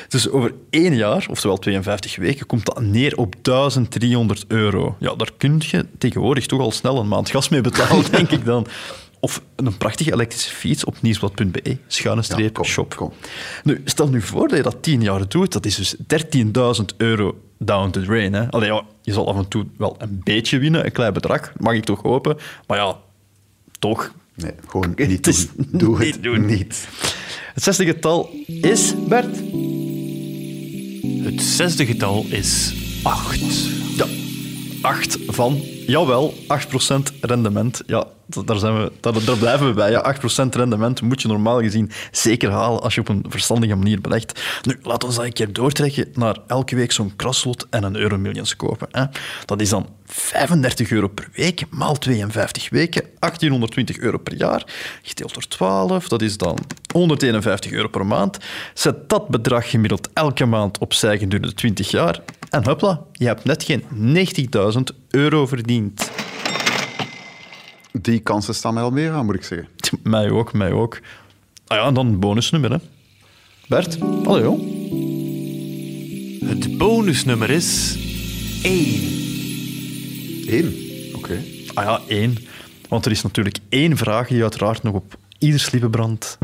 Dus 0.08 0.30
over 0.30 0.54
één 0.70 0.96
jaar, 0.96 1.26
oftewel 1.30 1.56
52 1.58 2.16
weken, 2.16 2.46
komt 2.46 2.64
dat 2.64 2.80
neer 2.80 3.16
op 3.16 3.34
1300 3.42 4.44
euro. 4.48 4.96
Ja, 4.98 5.14
daar 5.14 5.30
kun 5.36 5.60
je 5.66 5.86
tegenwoordig 5.98 6.46
toch 6.46 6.60
al 6.60 6.70
snel 6.70 6.98
een 6.98 7.08
maand 7.08 7.30
gas 7.30 7.48
mee 7.48 7.60
betalen, 7.60 8.10
denk 8.12 8.30
ik 8.30 8.44
dan. 8.44 8.66
Of 9.20 9.42
een 9.56 9.76
prachtige 9.76 10.12
elektrische 10.12 10.54
fiets 10.54 10.84
op 10.84 11.02
nieuwsblad.be, 11.02 11.76
schuine 11.86 12.22
streep, 12.22 12.40
Ja, 12.46 12.50
kom, 12.52 12.64
shop. 12.64 12.96
kom. 12.96 13.12
Nu, 13.62 13.82
stel 13.84 14.08
nu 14.08 14.20
voor 14.20 14.48
dat 14.48 14.56
je 14.56 14.62
dat 14.62 14.82
10 14.82 15.02
jaar 15.02 15.28
doet, 15.28 15.52
dat 15.52 15.66
is 15.66 15.74
dus 15.76 15.96
13.000 15.96 16.96
euro 16.96 17.38
down 17.58 17.90
the 17.90 18.02
drain. 18.02 18.32
Hè. 18.32 18.50
Allee, 18.50 18.68
ja, 18.72 18.82
je 19.02 19.12
zal 19.12 19.28
af 19.28 19.36
en 19.36 19.48
toe 19.48 19.66
wel 19.78 19.94
een 19.98 20.20
beetje 20.24 20.58
winnen, 20.58 20.84
een 20.84 20.92
klein 20.92 21.12
bedrag, 21.12 21.52
mag 21.58 21.74
ik 21.74 21.84
toch 21.84 22.02
hopen. 22.02 22.36
Maar 22.66 22.78
ja, 22.78 22.96
toch. 23.78 24.12
Nee, 24.34 24.52
gewoon 24.66 24.92
niet 24.96 25.26
is 25.26 25.46
doen. 25.56 25.66
Doe 25.70 25.98
niet 25.98 26.14
het 26.14 26.22
doen. 26.22 26.46
niet. 26.46 26.88
Het 27.54 27.62
zesde 27.62 27.84
getal 27.84 28.30
is, 28.46 28.94
Bert? 29.08 29.36
Het 31.24 31.42
zesde 31.42 31.86
getal 31.86 32.26
is 32.28 32.74
8. 33.02 33.40
Ja, 33.96 34.06
8 34.84 35.18
van, 35.26 35.60
jawel, 35.86 36.34
8% 36.34 37.20
rendement. 37.20 37.82
Ja, 37.86 38.06
daar, 38.44 38.58
zijn 38.58 38.82
we, 38.82 38.92
daar, 39.00 39.38
blijven 39.38 39.66
we 39.66 39.72
bij. 39.72 39.90
Ja, 39.90 40.16
8% 40.44 40.48
rendement 40.50 41.02
moet 41.02 41.22
je 41.22 41.28
normaal 41.28 41.60
gezien 41.60 41.90
zeker 42.10 42.50
halen 42.50 42.82
als 42.82 42.94
je 42.94 43.00
op 43.00 43.08
een 43.08 43.24
verstandige 43.28 43.74
manier 43.74 44.00
belegt. 44.00 44.40
Nu, 44.62 44.78
laten 44.82 45.08
we 45.08 45.14
dat 45.14 45.24
een 45.24 45.32
keer 45.32 45.52
doortrekken 45.52 46.08
naar 46.14 46.38
elke 46.46 46.76
week 46.76 46.92
zo'n 46.92 47.16
kraslot 47.16 47.66
en 47.70 47.82
een 47.82 47.96
Euromillions 47.96 48.56
kopen. 48.56 48.88
Hè. 48.90 49.04
Dat 49.44 49.60
is 49.60 49.68
dan 49.68 49.88
35 50.06 50.90
euro 50.90 51.08
per 51.08 51.28
week, 51.34 51.64
maal 51.70 51.98
52 51.98 52.70
weken, 52.70 53.02
1820 53.02 53.98
euro 53.98 54.18
per 54.18 54.34
jaar, 54.36 54.64
gedeeld 55.02 55.34
door 55.34 55.46
12, 55.48 56.08
dat 56.08 56.22
is 56.22 56.36
dan 56.36 56.58
151 56.92 57.72
euro 57.72 57.88
per 57.88 58.06
maand. 58.06 58.38
Zet 58.74 59.08
dat 59.08 59.28
bedrag 59.28 59.70
gemiddeld 59.70 60.08
elke 60.12 60.46
maand 60.46 60.78
opzij 60.78 61.18
gedurende 61.18 61.54
20 61.54 61.90
jaar 61.90 62.20
en 62.54 62.64
hopla, 62.64 63.02
je 63.12 63.26
hebt 63.26 63.44
net 63.44 63.62
geen 63.62 63.82
90.000 64.74 64.80
euro 65.10 65.46
verdiend. 65.46 66.10
Die 67.92 68.20
kansen 68.20 68.54
staan 68.54 68.74
mij 68.74 68.82
al 68.82 68.90
meer 68.90 69.12
aan, 69.12 69.24
moet 69.24 69.34
ik 69.34 69.44
zeggen. 69.44 69.68
Mij 70.02 70.30
ook, 70.30 70.52
mij 70.52 70.72
ook. 70.72 71.00
Ah 71.66 71.78
ja, 71.78 71.86
en 71.86 71.94
dan 71.94 72.18
bonusnummer, 72.18 72.70
hè. 72.70 72.76
Bert, 73.68 73.98
hallo. 73.98 74.58
Het 76.44 76.78
bonusnummer 76.78 77.50
is 77.50 77.98
1. 78.62 78.84
Eén. 80.46 80.74
Oké. 81.14 81.42
Ah 81.74 81.84
ja, 81.84 82.00
één. 82.08 82.36
Want 82.88 83.04
er 83.04 83.10
is 83.10 83.22
natuurlijk 83.22 83.58
één 83.68 83.96
vraag 83.96 84.28
die 84.28 84.42
uiteraard 84.42 84.82
nog 84.82 84.94
op 84.94 85.16
ieders 85.38 85.70
lippen 85.70 85.90
brandt. 85.90 86.38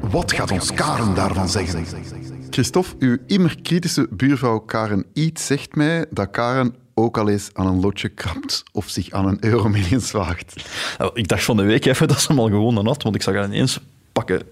Wat 0.00 0.32
gaat 0.32 0.50
ons 0.50 0.72
Karen 0.72 1.14
daarvan 1.14 1.48
zeggen? 1.48 1.84
Christophe, 2.50 2.94
uw 2.98 3.16
immer 3.26 3.56
kritische 3.62 4.08
buurvrouw 4.10 4.58
Karen 4.58 5.04
Iet 5.12 5.40
zegt 5.40 5.74
mij 5.74 6.06
dat 6.10 6.30
Karen 6.30 6.74
ook 6.94 7.18
al 7.18 7.28
eens 7.28 7.50
aan 7.52 7.66
een 7.66 7.80
lotje 7.80 8.08
krabt 8.08 8.62
of 8.72 8.88
zich 8.88 9.10
aan 9.10 9.26
een 9.26 9.44
euromillions 9.44 10.10
waagt. 10.10 10.64
Nou, 10.98 11.10
ik 11.14 11.28
dacht 11.28 11.44
van 11.44 11.56
de 11.56 11.62
week 11.62 11.84
even 11.84 12.08
dat 12.08 12.20
ze 12.20 12.26
hem 12.28 12.38
al 12.38 12.48
gewonnen 12.48 12.86
had, 12.86 13.02
want 13.02 13.14
ik 13.14 13.22
zag 13.22 13.34
haar 13.34 13.44
ineens 13.44 13.80
pakken 14.12 14.42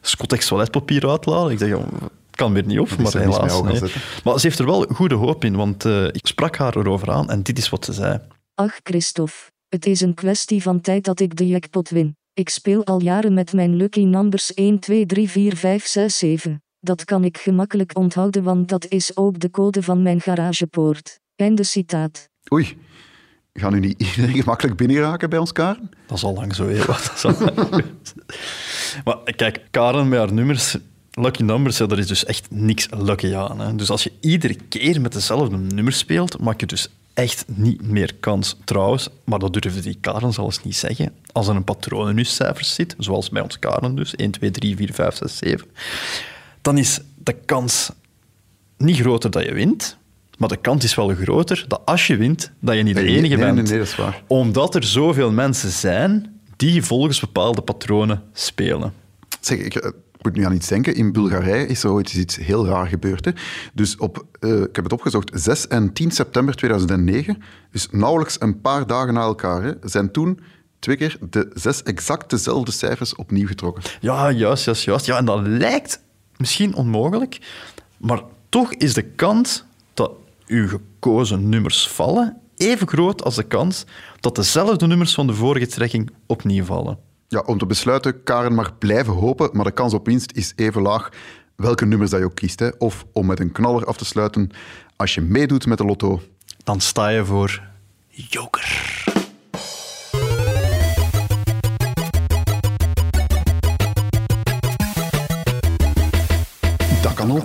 Scottex 0.00 0.46
toiletpapier 0.46 1.08
uitladen. 1.08 1.52
Ik 1.52 1.58
dacht, 1.58 1.82
kan 2.30 2.52
weer 2.52 2.66
niet 2.66 2.78
op, 2.78 2.96
maar 2.96 3.16
helaas. 3.16 3.62
nee. 3.62 3.80
Maar 4.24 4.40
ze 4.40 4.46
heeft 4.46 4.58
er 4.58 4.66
wel 4.66 4.82
goede 4.82 5.14
hoop 5.14 5.44
in, 5.44 5.56
want 5.56 5.84
eh, 5.84 6.04
ik 6.04 6.26
sprak 6.26 6.56
haar 6.56 6.76
erover 6.76 7.10
aan 7.10 7.30
en 7.30 7.42
dit 7.42 7.58
is 7.58 7.68
wat 7.68 7.84
ze 7.84 7.92
zei. 7.92 8.20
Ach 8.54 8.80
Christophe, 8.82 9.34
het 9.68 9.86
is 9.86 10.00
een 10.00 10.14
kwestie 10.14 10.62
van 10.62 10.80
tijd 10.80 11.04
dat 11.04 11.20
ik 11.20 11.36
de 11.36 11.46
jackpot 11.46 11.88
win. 11.88 12.16
Ik 12.32 12.48
speel 12.48 12.84
al 12.84 13.02
jaren 13.02 13.34
met 13.34 13.52
mijn 13.52 13.76
lucky 13.76 14.04
numbers 14.04 14.54
1, 14.54 14.78
2, 14.78 15.06
3, 15.06 15.30
4, 15.30 15.56
5, 15.56 15.86
6, 15.86 16.18
7. 16.18 16.62
Dat 16.86 17.04
kan 17.04 17.24
ik 17.24 17.38
gemakkelijk 17.38 17.96
onthouden, 17.96 18.42
want 18.42 18.68
dat 18.68 18.86
is 18.88 19.16
ook 19.16 19.40
de 19.40 19.50
code 19.50 19.82
van 19.82 20.02
mijn 20.02 20.20
garagepoort. 20.20 21.20
Einde 21.36 21.64
citaat. 21.64 22.28
Oei, 22.52 22.78
gaan 23.52 23.74
u 23.74 23.80
niet 23.80 24.00
iedereen 24.02 24.42
gemakkelijk 24.42 24.76
binnenraken 24.76 25.30
bij 25.30 25.38
ons 25.38 25.52
Karen? 25.52 25.90
Dat 26.06 26.16
is 26.16 26.24
al 26.24 26.34
lang 26.34 26.54
zo, 26.54 26.68
hè. 26.68 26.84
Wat, 26.84 26.86
dat 27.06 27.16
is 27.16 27.24
al 27.24 27.34
lang 27.70 27.84
zo. 28.02 28.14
Maar 29.04 29.34
kijk, 29.36 29.66
Karen 29.70 30.08
met 30.08 30.18
haar 30.18 30.32
nummers, 30.32 30.76
lucky 31.12 31.42
numbers, 31.42 31.78
ja, 31.78 31.86
daar 31.86 31.98
is 31.98 32.06
dus 32.06 32.24
echt 32.24 32.50
niks 32.50 32.88
lucky 32.90 33.34
aan. 33.34 33.60
Hè. 33.60 33.74
Dus 33.74 33.90
als 33.90 34.02
je 34.02 34.12
iedere 34.20 34.56
keer 34.68 35.00
met 35.00 35.12
dezelfde 35.12 35.56
nummer 35.56 35.92
speelt, 35.92 36.40
maak 36.40 36.60
je 36.60 36.66
dus 36.66 36.88
echt 37.14 37.44
niet 37.46 37.82
meer 37.82 38.14
kans. 38.14 38.56
Trouwens, 38.64 39.08
maar 39.24 39.38
dat 39.38 39.52
durven 39.52 39.82
die 39.82 39.98
Karen 40.00 40.32
zelfs 40.32 40.64
niet 40.64 40.76
zeggen. 40.76 41.12
Als 41.32 41.48
er 41.48 41.56
een 41.56 41.64
patroon 41.64 42.08
in 42.08 42.16
je 42.16 42.24
cijfers 42.24 42.74
zit, 42.74 42.94
zoals 42.98 43.30
bij 43.30 43.42
ons 43.42 43.58
Karen 43.58 43.94
dus, 43.94 44.14
1, 44.14 44.30
2, 44.30 44.50
3, 44.50 44.76
4, 44.76 44.92
5, 44.92 45.16
6, 45.16 45.36
7, 45.36 45.66
dan 46.66 46.78
is 46.78 47.00
de 47.14 47.32
kans 47.32 47.90
niet 48.76 48.96
groter 48.96 49.30
dat 49.30 49.44
je 49.44 49.52
wint, 49.52 49.96
maar 50.38 50.48
de 50.48 50.56
kans 50.56 50.84
is 50.84 50.94
wel 50.94 51.08
groter 51.14 51.64
dat 51.68 51.80
als 51.84 52.06
je 52.06 52.16
wint, 52.16 52.52
dat 52.60 52.76
je 52.76 52.82
niet 52.82 52.94
de 52.94 53.00
Nee, 53.02 53.16
enige 53.16 53.36
nee, 53.36 53.52
bent. 53.52 53.68
nee, 53.68 53.78
dat 53.78 53.86
is 53.86 53.96
waar. 53.96 54.22
Omdat 54.26 54.74
er 54.74 54.84
zoveel 54.84 55.30
mensen 55.32 55.70
zijn 55.70 56.40
die 56.56 56.82
volgens 56.82 57.20
bepaalde 57.20 57.62
patronen 57.62 58.22
spelen. 58.32 58.92
Zeg, 59.40 59.58
ik, 59.58 59.74
eh, 59.74 59.88
ik 59.88 60.22
moet 60.22 60.36
nu 60.36 60.44
aan 60.44 60.52
iets 60.52 60.68
denken. 60.68 60.94
In 60.94 61.12
Bulgarije 61.12 61.66
is 61.66 61.82
er 61.82 61.90
ooit 61.90 62.14
iets 62.14 62.36
heel 62.36 62.66
raar 62.66 62.86
gebeurd. 62.86 63.24
Hè. 63.24 63.30
Dus 63.74 63.96
op, 63.96 64.24
eh, 64.40 64.60
ik 64.60 64.76
heb 64.76 64.84
het 64.84 64.92
opgezocht, 64.92 65.30
6 65.34 65.66
en 65.68 65.92
10 65.92 66.10
september 66.10 66.54
2009, 66.54 67.42
dus 67.70 67.88
nauwelijks 67.90 68.36
een 68.40 68.60
paar 68.60 68.86
dagen 68.86 69.14
na 69.14 69.20
elkaar, 69.20 69.62
hè, 69.62 69.72
zijn 69.82 70.10
toen 70.12 70.40
twee 70.78 70.96
keer 70.96 71.18
de 71.30 71.50
zes 71.54 71.82
exact 71.82 72.30
dezelfde 72.30 72.72
cijfers 72.72 73.14
opnieuw 73.14 73.46
getrokken. 73.46 73.82
Ja, 74.00 74.30
juist, 74.30 74.64
juist, 74.64 74.84
juist. 74.84 75.06
Ja, 75.06 75.16
en 75.16 75.24
dat 75.24 75.40
lijkt 75.46 76.04
misschien 76.38 76.74
onmogelijk, 76.74 77.38
maar 77.96 78.22
toch 78.48 78.72
is 78.74 78.94
de 78.94 79.02
kans 79.02 79.64
dat 79.94 80.10
uw 80.46 80.68
gekozen 80.68 81.48
nummers 81.48 81.88
vallen 81.88 82.40
even 82.56 82.88
groot 82.88 83.24
als 83.24 83.34
de 83.34 83.42
kans 83.42 83.84
dat 84.20 84.34
dezelfde 84.34 84.86
nummers 84.86 85.14
van 85.14 85.26
de 85.26 85.34
vorige 85.34 85.66
trekking 85.66 86.10
opnieuw 86.26 86.64
vallen. 86.64 86.98
Ja, 87.28 87.40
om 87.40 87.58
te 87.58 87.66
besluiten, 87.66 88.22
Karen 88.22 88.54
mag 88.54 88.78
blijven 88.78 89.12
hopen, 89.12 89.50
maar 89.52 89.64
de 89.64 89.70
kans 89.70 89.94
op 89.94 90.06
winst 90.06 90.32
is 90.32 90.52
even 90.56 90.82
laag 90.82 91.08
welke 91.56 91.86
nummers 91.86 92.10
dat 92.10 92.20
je 92.20 92.26
ook 92.26 92.34
kiest. 92.34 92.58
Hè. 92.58 92.68
Of 92.78 93.06
om 93.12 93.26
met 93.26 93.40
een 93.40 93.52
knaller 93.52 93.84
af 93.84 93.96
te 93.96 94.04
sluiten, 94.04 94.50
als 94.96 95.14
je 95.14 95.20
meedoet 95.20 95.66
met 95.66 95.78
de 95.78 95.84
lotto, 95.84 96.20
Dan 96.64 96.80
sta 96.80 97.08
je 97.08 97.24
voor 97.24 97.62
joker. 98.10 98.95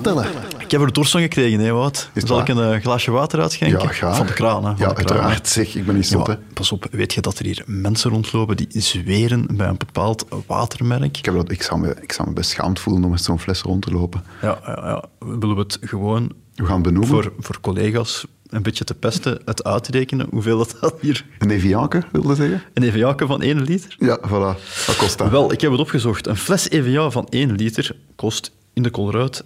Tellen. 0.02 0.26
Ik 0.60 0.72
heb 0.72 0.82
er 0.82 0.94
dorst 0.94 1.12
gekregen, 1.12 1.60
hè, 1.60 1.72
Wout. 1.72 2.10
het 2.14 2.28
Zal 2.28 2.40
ik 2.40 2.48
een 2.48 2.74
eh, 2.74 2.82
glaasje 2.82 3.12
water 3.12 3.42
uitschenken? 3.42 3.80
Ja, 3.82 3.88
graag. 3.88 4.18
Van 4.18 4.26
de 4.26 4.34
kraan, 4.34 4.66
hè. 4.66 4.70
Van 4.76 4.76
Ja, 4.78 4.88
de 4.94 4.94
kraan. 5.04 5.18
uiteraard. 5.18 5.48
Zeg, 5.48 5.76
ik 5.76 5.86
ben 5.86 5.96
niet 5.96 6.08
zot, 6.08 6.28
Ja, 6.28 6.40
pas 6.54 6.72
op, 6.72 6.88
weet 6.92 7.14
je 7.14 7.22
dat 7.22 7.40
er 7.40 7.46
hier 7.46 7.64
mensen 7.66 8.10
rondlopen 8.12 8.58
die 8.58 8.68
zweren 8.82 9.46
bij 9.52 9.68
een 9.68 9.78
bepaald 9.78 10.26
watermerk? 10.48 11.18
Ik, 11.18 11.26
heb 11.26 11.36
dat, 11.36 11.52
ik, 11.52 11.62
zou 11.64 11.80
me, 11.80 11.96
ik 12.02 12.12
zou 12.12 12.28
me 12.28 12.34
beschaamd 12.34 12.80
voelen 12.80 13.04
om 13.04 13.10
met 13.12 13.22
zo'n 13.24 13.40
fles 13.40 13.62
rond 13.62 13.82
te 13.82 13.92
lopen. 13.92 14.24
Ja, 14.42 14.60
ja, 14.66 14.80
ja. 14.84 15.04
Willen 15.28 15.56
we 15.56 15.62
het 15.62 15.78
gewoon 15.82 16.32
We 16.56 16.66
gaan 16.66 16.82
benoemen. 16.82 17.10
voor, 17.10 17.34
voor 17.40 17.60
collega's 17.62 18.26
een 18.50 18.62
beetje 18.64 18.84
te 18.84 18.94
pesten, 18.94 19.42
het 19.46 19.64
uitrekenen 19.64 20.28
hoeveel 20.32 20.58
dat, 20.58 20.76
dat 20.82 20.94
hier... 21.02 21.26
Een 21.40 21.50
Eviaken, 21.52 22.04
wilde 22.12 22.36
zeggen? 22.36 22.64
Een 22.74 22.84
EVA 22.84 23.16
van 23.18 23.42
1 23.42 23.62
liter? 23.62 23.96
Ja, 24.00 24.20
voilà. 24.28 24.60
Wat 24.88 24.96
kost 24.98 25.18
dat? 25.18 25.30
Wel, 25.30 25.52
ik 25.52 25.62
heb 25.62 25.72
het 25.72 25.80
opgezocht. 25.80 26.28
Een 26.28 26.36
fles 26.38 26.70
EVA 26.70 27.10
van 27.10 27.28
1 27.30 27.52
liter 27.56 27.96
kost 28.16 28.52
in 28.74 28.84
de 28.84 28.92
Colruyt 28.92 29.44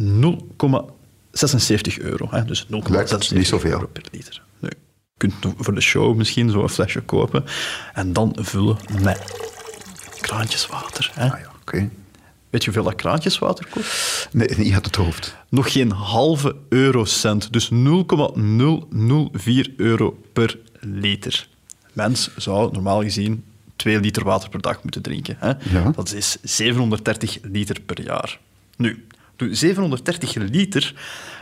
0,76 0.00 0.04
euro. 1.98 2.26
Hè? 2.30 2.44
Dus 2.44 2.64
0,76 2.66 2.70
Lijkt 2.90 3.32
niet 3.34 3.46
zoveel. 3.46 3.70
euro 3.70 3.86
per 3.86 4.02
liter. 4.12 4.42
Nee. 4.58 4.70
Je 5.18 5.26
kunt 5.28 5.34
voor 5.58 5.74
de 5.74 5.80
show 5.80 6.16
misschien 6.16 6.50
zo 6.50 6.62
een 6.62 6.68
flesje 6.68 7.00
kopen 7.00 7.44
en 7.94 8.12
dan 8.12 8.36
vullen 8.40 8.76
met 9.02 9.20
kraantjeswater. 10.20 11.10
Hè? 11.14 11.30
Ah 11.32 11.40
ja, 11.40 11.50
oké. 11.60 11.88
Weet 12.50 12.64
je 12.64 12.70
hoeveel 12.70 12.90
dat 12.90 13.00
kraantjeswater 13.00 13.66
kost? 13.70 14.28
Nee, 14.32 14.48
niet 14.56 14.74
uit 14.74 14.84
het 14.86 14.96
hoofd. 14.96 15.36
Nog 15.48 15.72
geen 15.72 15.90
halve 15.90 16.56
eurocent. 16.68 17.52
Dus 17.52 17.68
0,004 17.70 19.72
euro 19.76 20.22
per 20.32 20.58
liter. 20.80 21.48
Mens 21.92 22.30
zou 22.36 22.72
normaal 22.72 23.02
gezien 23.02 23.44
2 23.76 24.00
liter 24.00 24.24
water 24.24 24.48
per 24.48 24.60
dag 24.60 24.82
moeten 24.82 25.02
drinken. 25.02 25.36
Hè? 25.38 25.52
Ja. 25.78 25.90
Dat 25.90 26.12
is 26.12 26.36
730 26.42 27.38
liter 27.42 27.80
per 27.80 28.02
jaar. 28.02 28.38
Nu, 28.76 29.06
730 29.36 30.34
liter 30.34 30.94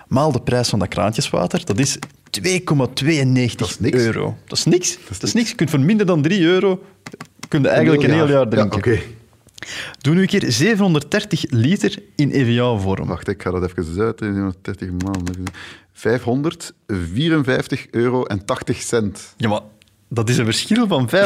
maal 0.08 0.32
de 0.32 0.40
prijs 0.40 0.68
van 0.68 0.78
dat 0.78 0.88
kraantjeswater, 0.88 1.64
dat 1.64 1.78
is 1.78 1.98
2,92 2.40 2.42
euro. 3.80 4.36
Dat 4.46 4.58
is 4.58 4.64
niks. 4.64 4.98
Dat 5.08 5.22
is, 5.22 5.32
niks. 5.32 5.48
Je 5.48 5.54
kunt 5.54 5.70
voor 5.70 5.80
minder 5.80 6.06
dan 6.06 6.22
3 6.22 6.40
euro 6.40 6.82
kun 7.48 7.62
je 7.62 7.68
eigenlijk 7.68 8.02
een 8.02 8.14
heel 8.14 8.28
jaar 8.28 8.48
drinken. 8.48 8.92
Ja. 8.92 9.00
Doe 10.00 10.14
nu 10.14 10.20
een 10.20 10.26
keer 10.26 10.44
730 10.52 11.44
liter 11.50 12.02
in 12.14 12.30
EVA-vorm. 12.30 13.06
Wacht, 13.06 13.28
ik 13.28 13.42
ga 13.42 13.50
dat 13.50 13.62
even 13.62 14.02
uit. 14.02 14.18
30 14.62 14.90
maanden. 14.90 15.44
554 15.92 17.86
euro 17.90 18.24
en 18.24 18.44
80 18.44 18.80
cent. 18.80 19.34
Ja, 19.36 19.48
maar 19.48 19.60
dat 20.08 20.28
is 20.28 20.38
een 20.38 20.44
verschil 20.44 20.86
van 20.86 21.08
551,88 21.08 21.16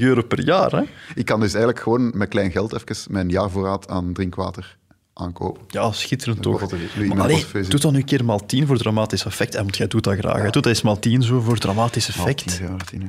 euro 0.00 0.22
per 0.22 0.44
jaar. 0.44 0.70
Hè? 0.70 0.82
Ik 1.14 1.24
kan 1.24 1.40
dus 1.40 1.52
eigenlijk 1.52 1.82
gewoon 1.82 2.12
met 2.14 2.28
klein 2.28 2.50
geld 2.50 2.74
even 2.74 3.12
mijn 3.12 3.28
jaarvoorraad 3.28 3.88
aan 3.88 4.12
drinkwater 4.12 4.78
aankopen. 5.20 5.62
Ja, 5.68 5.92
schitterend 5.92 6.42
toch. 6.42 6.70
Maar 7.08 7.20
allee, 7.20 7.44
doe 7.68 7.80
dan 7.80 7.92
nu 7.92 7.98
een 7.98 8.04
keer 8.04 8.24
maal 8.24 8.46
10 8.46 8.66
voor 8.66 8.78
dramatisch 8.78 9.24
effect. 9.24 9.54
En 9.54 9.62
want 9.62 9.76
jij 9.76 9.86
doet 9.86 10.04
dat 10.04 10.18
graag. 10.18 10.42
Doe 10.42 10.50
dat 10.50 10.66
eens 10.66 10.82
maal 10.82 10.98
10 10.98 11.22
zo 11.22 11.40
voor 11.40 11.58
dramatisch 11.58 12.08
effect. 12.08 12.58
Ja, 12.60 12.66
10, 12.66 12.68
15, 12.76 13.08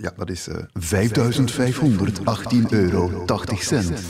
Ja, 0.00 0.12
dat 0.16 0.30
is 0.30 0.48
eh 0.48 0.56
5518 0.74 2.66
euro 2.70 3.24
80 3.26 3.62
cent. 3.62 4.02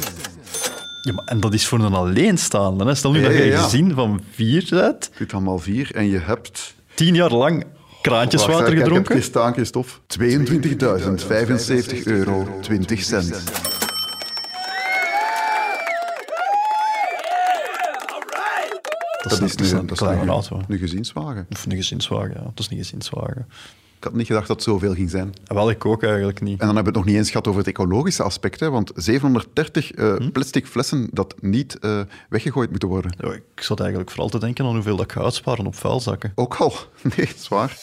Ja, 1.02 1.12
maar, 1.12 1.24
en 1.24 1.40
dat 1.40 1.54
is 1.54 1.66
voor 1.66 1.80
een 1.80 1.94
alleenstaande. 1.94 2.84
Hè. 2.84 2.94
Stel 2.94 3.12
nu 3.12 3.22
dat 3.22 3.32
je 3.32 3.44
ja, 3.44 3.62
gezin 3.62 3.92
van 3.94 4.20
vier 4.30 4.66
bent, 4.70 5.10
Dit 5.18 5.30
dan 5.30 5.42
maal 5.42 5.58
4 5.58 5.94
en 5.94 6.06
je 6.06 6.18
hebt... 6.18 6.74
tien 6.94 7.14
jaar 7.14 7.32
lang 7.32 7.64
kraantjeswater 8.02 8.64
kijk, 8.64 8.70
Ik 8.70 8.76
heb 8.76 8.86
gedronken. 8.86 9.14
hier 9.14 9.22
staan, 9.22 9.52
Christophe. 9.52 9.92
22.075 11.98 12.02
euro 12.04 12.58
20 12.60 13.02
cent. 13.02 13.42
Dat 19.30 19.42
is, 19.42 19.56
dat 19.56 19.60
is 19.66 19.72
een 19.72 19.86
dat 19.86 19.90
is 19.90 19.98
kleine 19.98 20.30
auto. 20.32 20.60
nu 20.68 20.78
gezinswagen. 20.78 21.46
Of 21.50 21.66
een 21.66 21.76
gezinswagen, 21.76 22.30
ja. 22.34 22.42
Dat 22.42 22.58
is 22.58 22.68
een 22.70 22.76
gezinswagen. 22.76 23.46
Ik 23.98 24.04
had 24.10 24.18
niet 24.18 24.26
gedacht 24.26 24.46
dat 24.46 24.56
het 24.56 24.64
zoveel 24.64 24.94
ging 24.94 25.10
zijn. 25.10 25.32
En 25.46 25.54
Wel, 25.54 25.70
ik 25.70 25.84
ook 25.84 26.02
eigenlijk 26.02 26.40
niet. 26.40 26.60
En 26.60 26.66
dan 26.66 26.74
hebben 26.74 26.92
we 26.92 26.98
het 26.98 26.98
nog 26.98 27.04
niet 27.08 27.16
eens 27.16 27.30
gehad 27.30 27.46
over 27.46 27.58
het 27.60 27.68
ecologische 27.68 28.22
aspect. 28.22 28.60
Hè, 28.60 28.70
want 28.70 28.92
730 28.94 29.92
eh, 29.92 30.16
Hm? 30.16 30.30
plastic 30.30 30.66
flessen 30.66 31.08
dat 31.12 31.34
niet 31.40 31.78
eh, 31.78 32.00
weggegooid 32.28 32.70
moeten 32.70 32.88
worden. 32.88 33.14
Ja, 33.18 33.32
ik 33.32 33.62
zat 33.62 33.80
eigenlijk 33.80 34.10
vooral 34.10 34.28
te 34.28 34.38
denken 34.38 34.64
aan 34.64 34.74
hoeveel 34.74 34.96
dat 34.96 35.04
ik 35.04 35.12
ga 35.12 35.20
uitsparen 35.20 35.66
op 35.66 35.74
vuilzakken. 35.74 36.32
Ook 36.34 36.54
al. 36.54 36.72
Nee, 37.16 37.28
zwaar. 37.36 37.76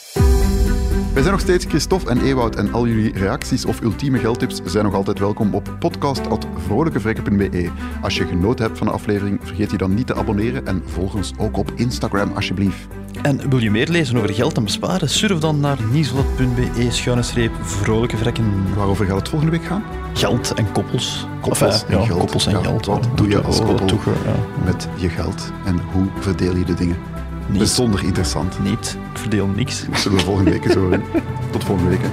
Wij 1.12 1.22
zijn 1.22 1.34
nog 1.34 1.40
steeds 1.42 1.64
Christophe 1.64 2.10
en 2.10 2.20
Ewout 2.20 2.56
en 2.56 2.72
al 2.72 2.86
jullie 2.86 3.18
reacties 3.18 3.64
of 3.64 3.80
ultieme 3.80 4.18
geldtips 4.18 4.60
zijn 4.64 4.84
nog 4.84 4.94
altijd 4.94 5.18
welkom 5.18 5.54
op 5.54 5.76
podcast.vrolijkevrekken.be. 5.78 7.70
Als 8.02 8.16
je 8.16 8.26
genoten 8.26 8.64
hebt 8.64 8.78
van 8.78 8.86
de 8.86 8.92
aflevering, 8.92 9.38
vergeet 9.42 9.70
je 9.70 9.76
dan 9.76 9.94
niet 9.94 10.06
te 10.06 10.14
abonneren 10.14 10.66
en 10.66 10.82
volg 10.86 11.14
ons 11.14 11.32
ook 11.38 11.56
op 11.56 11.72
Instagram 11.74 12.32
alsjeblieft. 12.34 12.86
En 13.22 13.48
wil 13.50 13.58
je 13.58 13.70
meer 13.70 13.88
lezen 13.88 14.16
over 14.16 14.34
geld 14.34 14.56
en 14.56 14.64
besparen? 14.64 15.08
Surf 15.08 15.38
dan 15.38 15.60
naar 15.60 15.78
nieslot.be 15.92 16.86
schuine 16.90 17.22
streep 17.22 17.52
vrolijke 17.60 18.16
vrekken. 18.16 18.74
Waarover 18.76 19.06
gaat 19.06 19.18
het 19.18 19.28
volgende 19.28 19.56
week 19.56 19.64
gaan? 19.66 19.82
Geld 20.14 20.54
en 20.54 20.72
koppels. 20.72 21.26
Koppels 21.40 21.60
Enfin, 21.82 21.94
ja, 21.94 22.00
en 22.00 22.06
geld. 22.06 22.18
koppels 22.18 22.46
en 22.46 22.52
Ja, 22.52 22.60
geld. 22.62 22.86
Wat 22.86 23.08
doe 23.14 23.28
je 23.28 23.40
als 23.42 23.58
koppel 23.62 23.98
met 24.64 24.88
je 24.96 25.08
geld 25.08 25.52
en 25.64 25.80
hoe 25.92 26.06
verdeel 26.20 26.56
je 26.56 26.64
de 26.64 26.74
dingen? 26.74 26.96
Niet. 27.48 27.58
Bijzonder 27.58 28.04
interessant. 28.04 28.62
Niet. 28.62 28.98
Ik 29.12 29.18
verdeel 29.18 29.46
niks. 29.46 29.86
Dat 29.90 29.98
zullen 29.98 30.18
we 30.18 30.24
volgende 30.24 30.50
week 30.50 30.64
eens 30.64 30.74
horen. 30.74 31.02
Tot 31.52 31.64
volgende 31.64 31.90
week. 31.90 32.02
hè. 32.02 32.08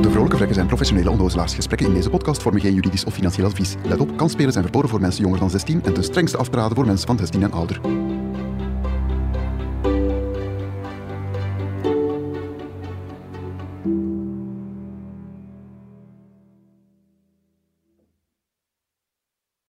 De 0.00 0.10
Vrolijke 0.10 0.36
Vrekken 0.36 0.54
zijn 0.54 0.66
professionele 0.66 1.10
onnozelaars. 1.10 1.54
Gesprekken 1.54 1.86
in 1.86 1.94
deze 1.94 2.10
podcast 2.10 2.42
vormen 2.42 2.60
geen 2.60 2.74
juridisch 2.74 3.04
of 3.04 3.14
financieel 3.14 3.46
advies. 3.46 3.74
Let 3.84 4.00
op, 4.00 4.16
kansspelen 4.16 4.52
zijn 4.52 4.64
verboden 4.64 4.90
voor 4.90 5.00
mensen 5.00 5.22
jonger 5.22 5.38
dan 5.38 5.50
16 5.50 5.82
en 5.84 5.92
ten 5.92 6.04
strengste 6.04 6.36
afgeraden 6.36 6.76
voor 6.76 6.86
mensen 6.86 7.06
van 7.06 7.18
16 7.18 7.42
en 7.42 7.52
ouder. 7.52 7.80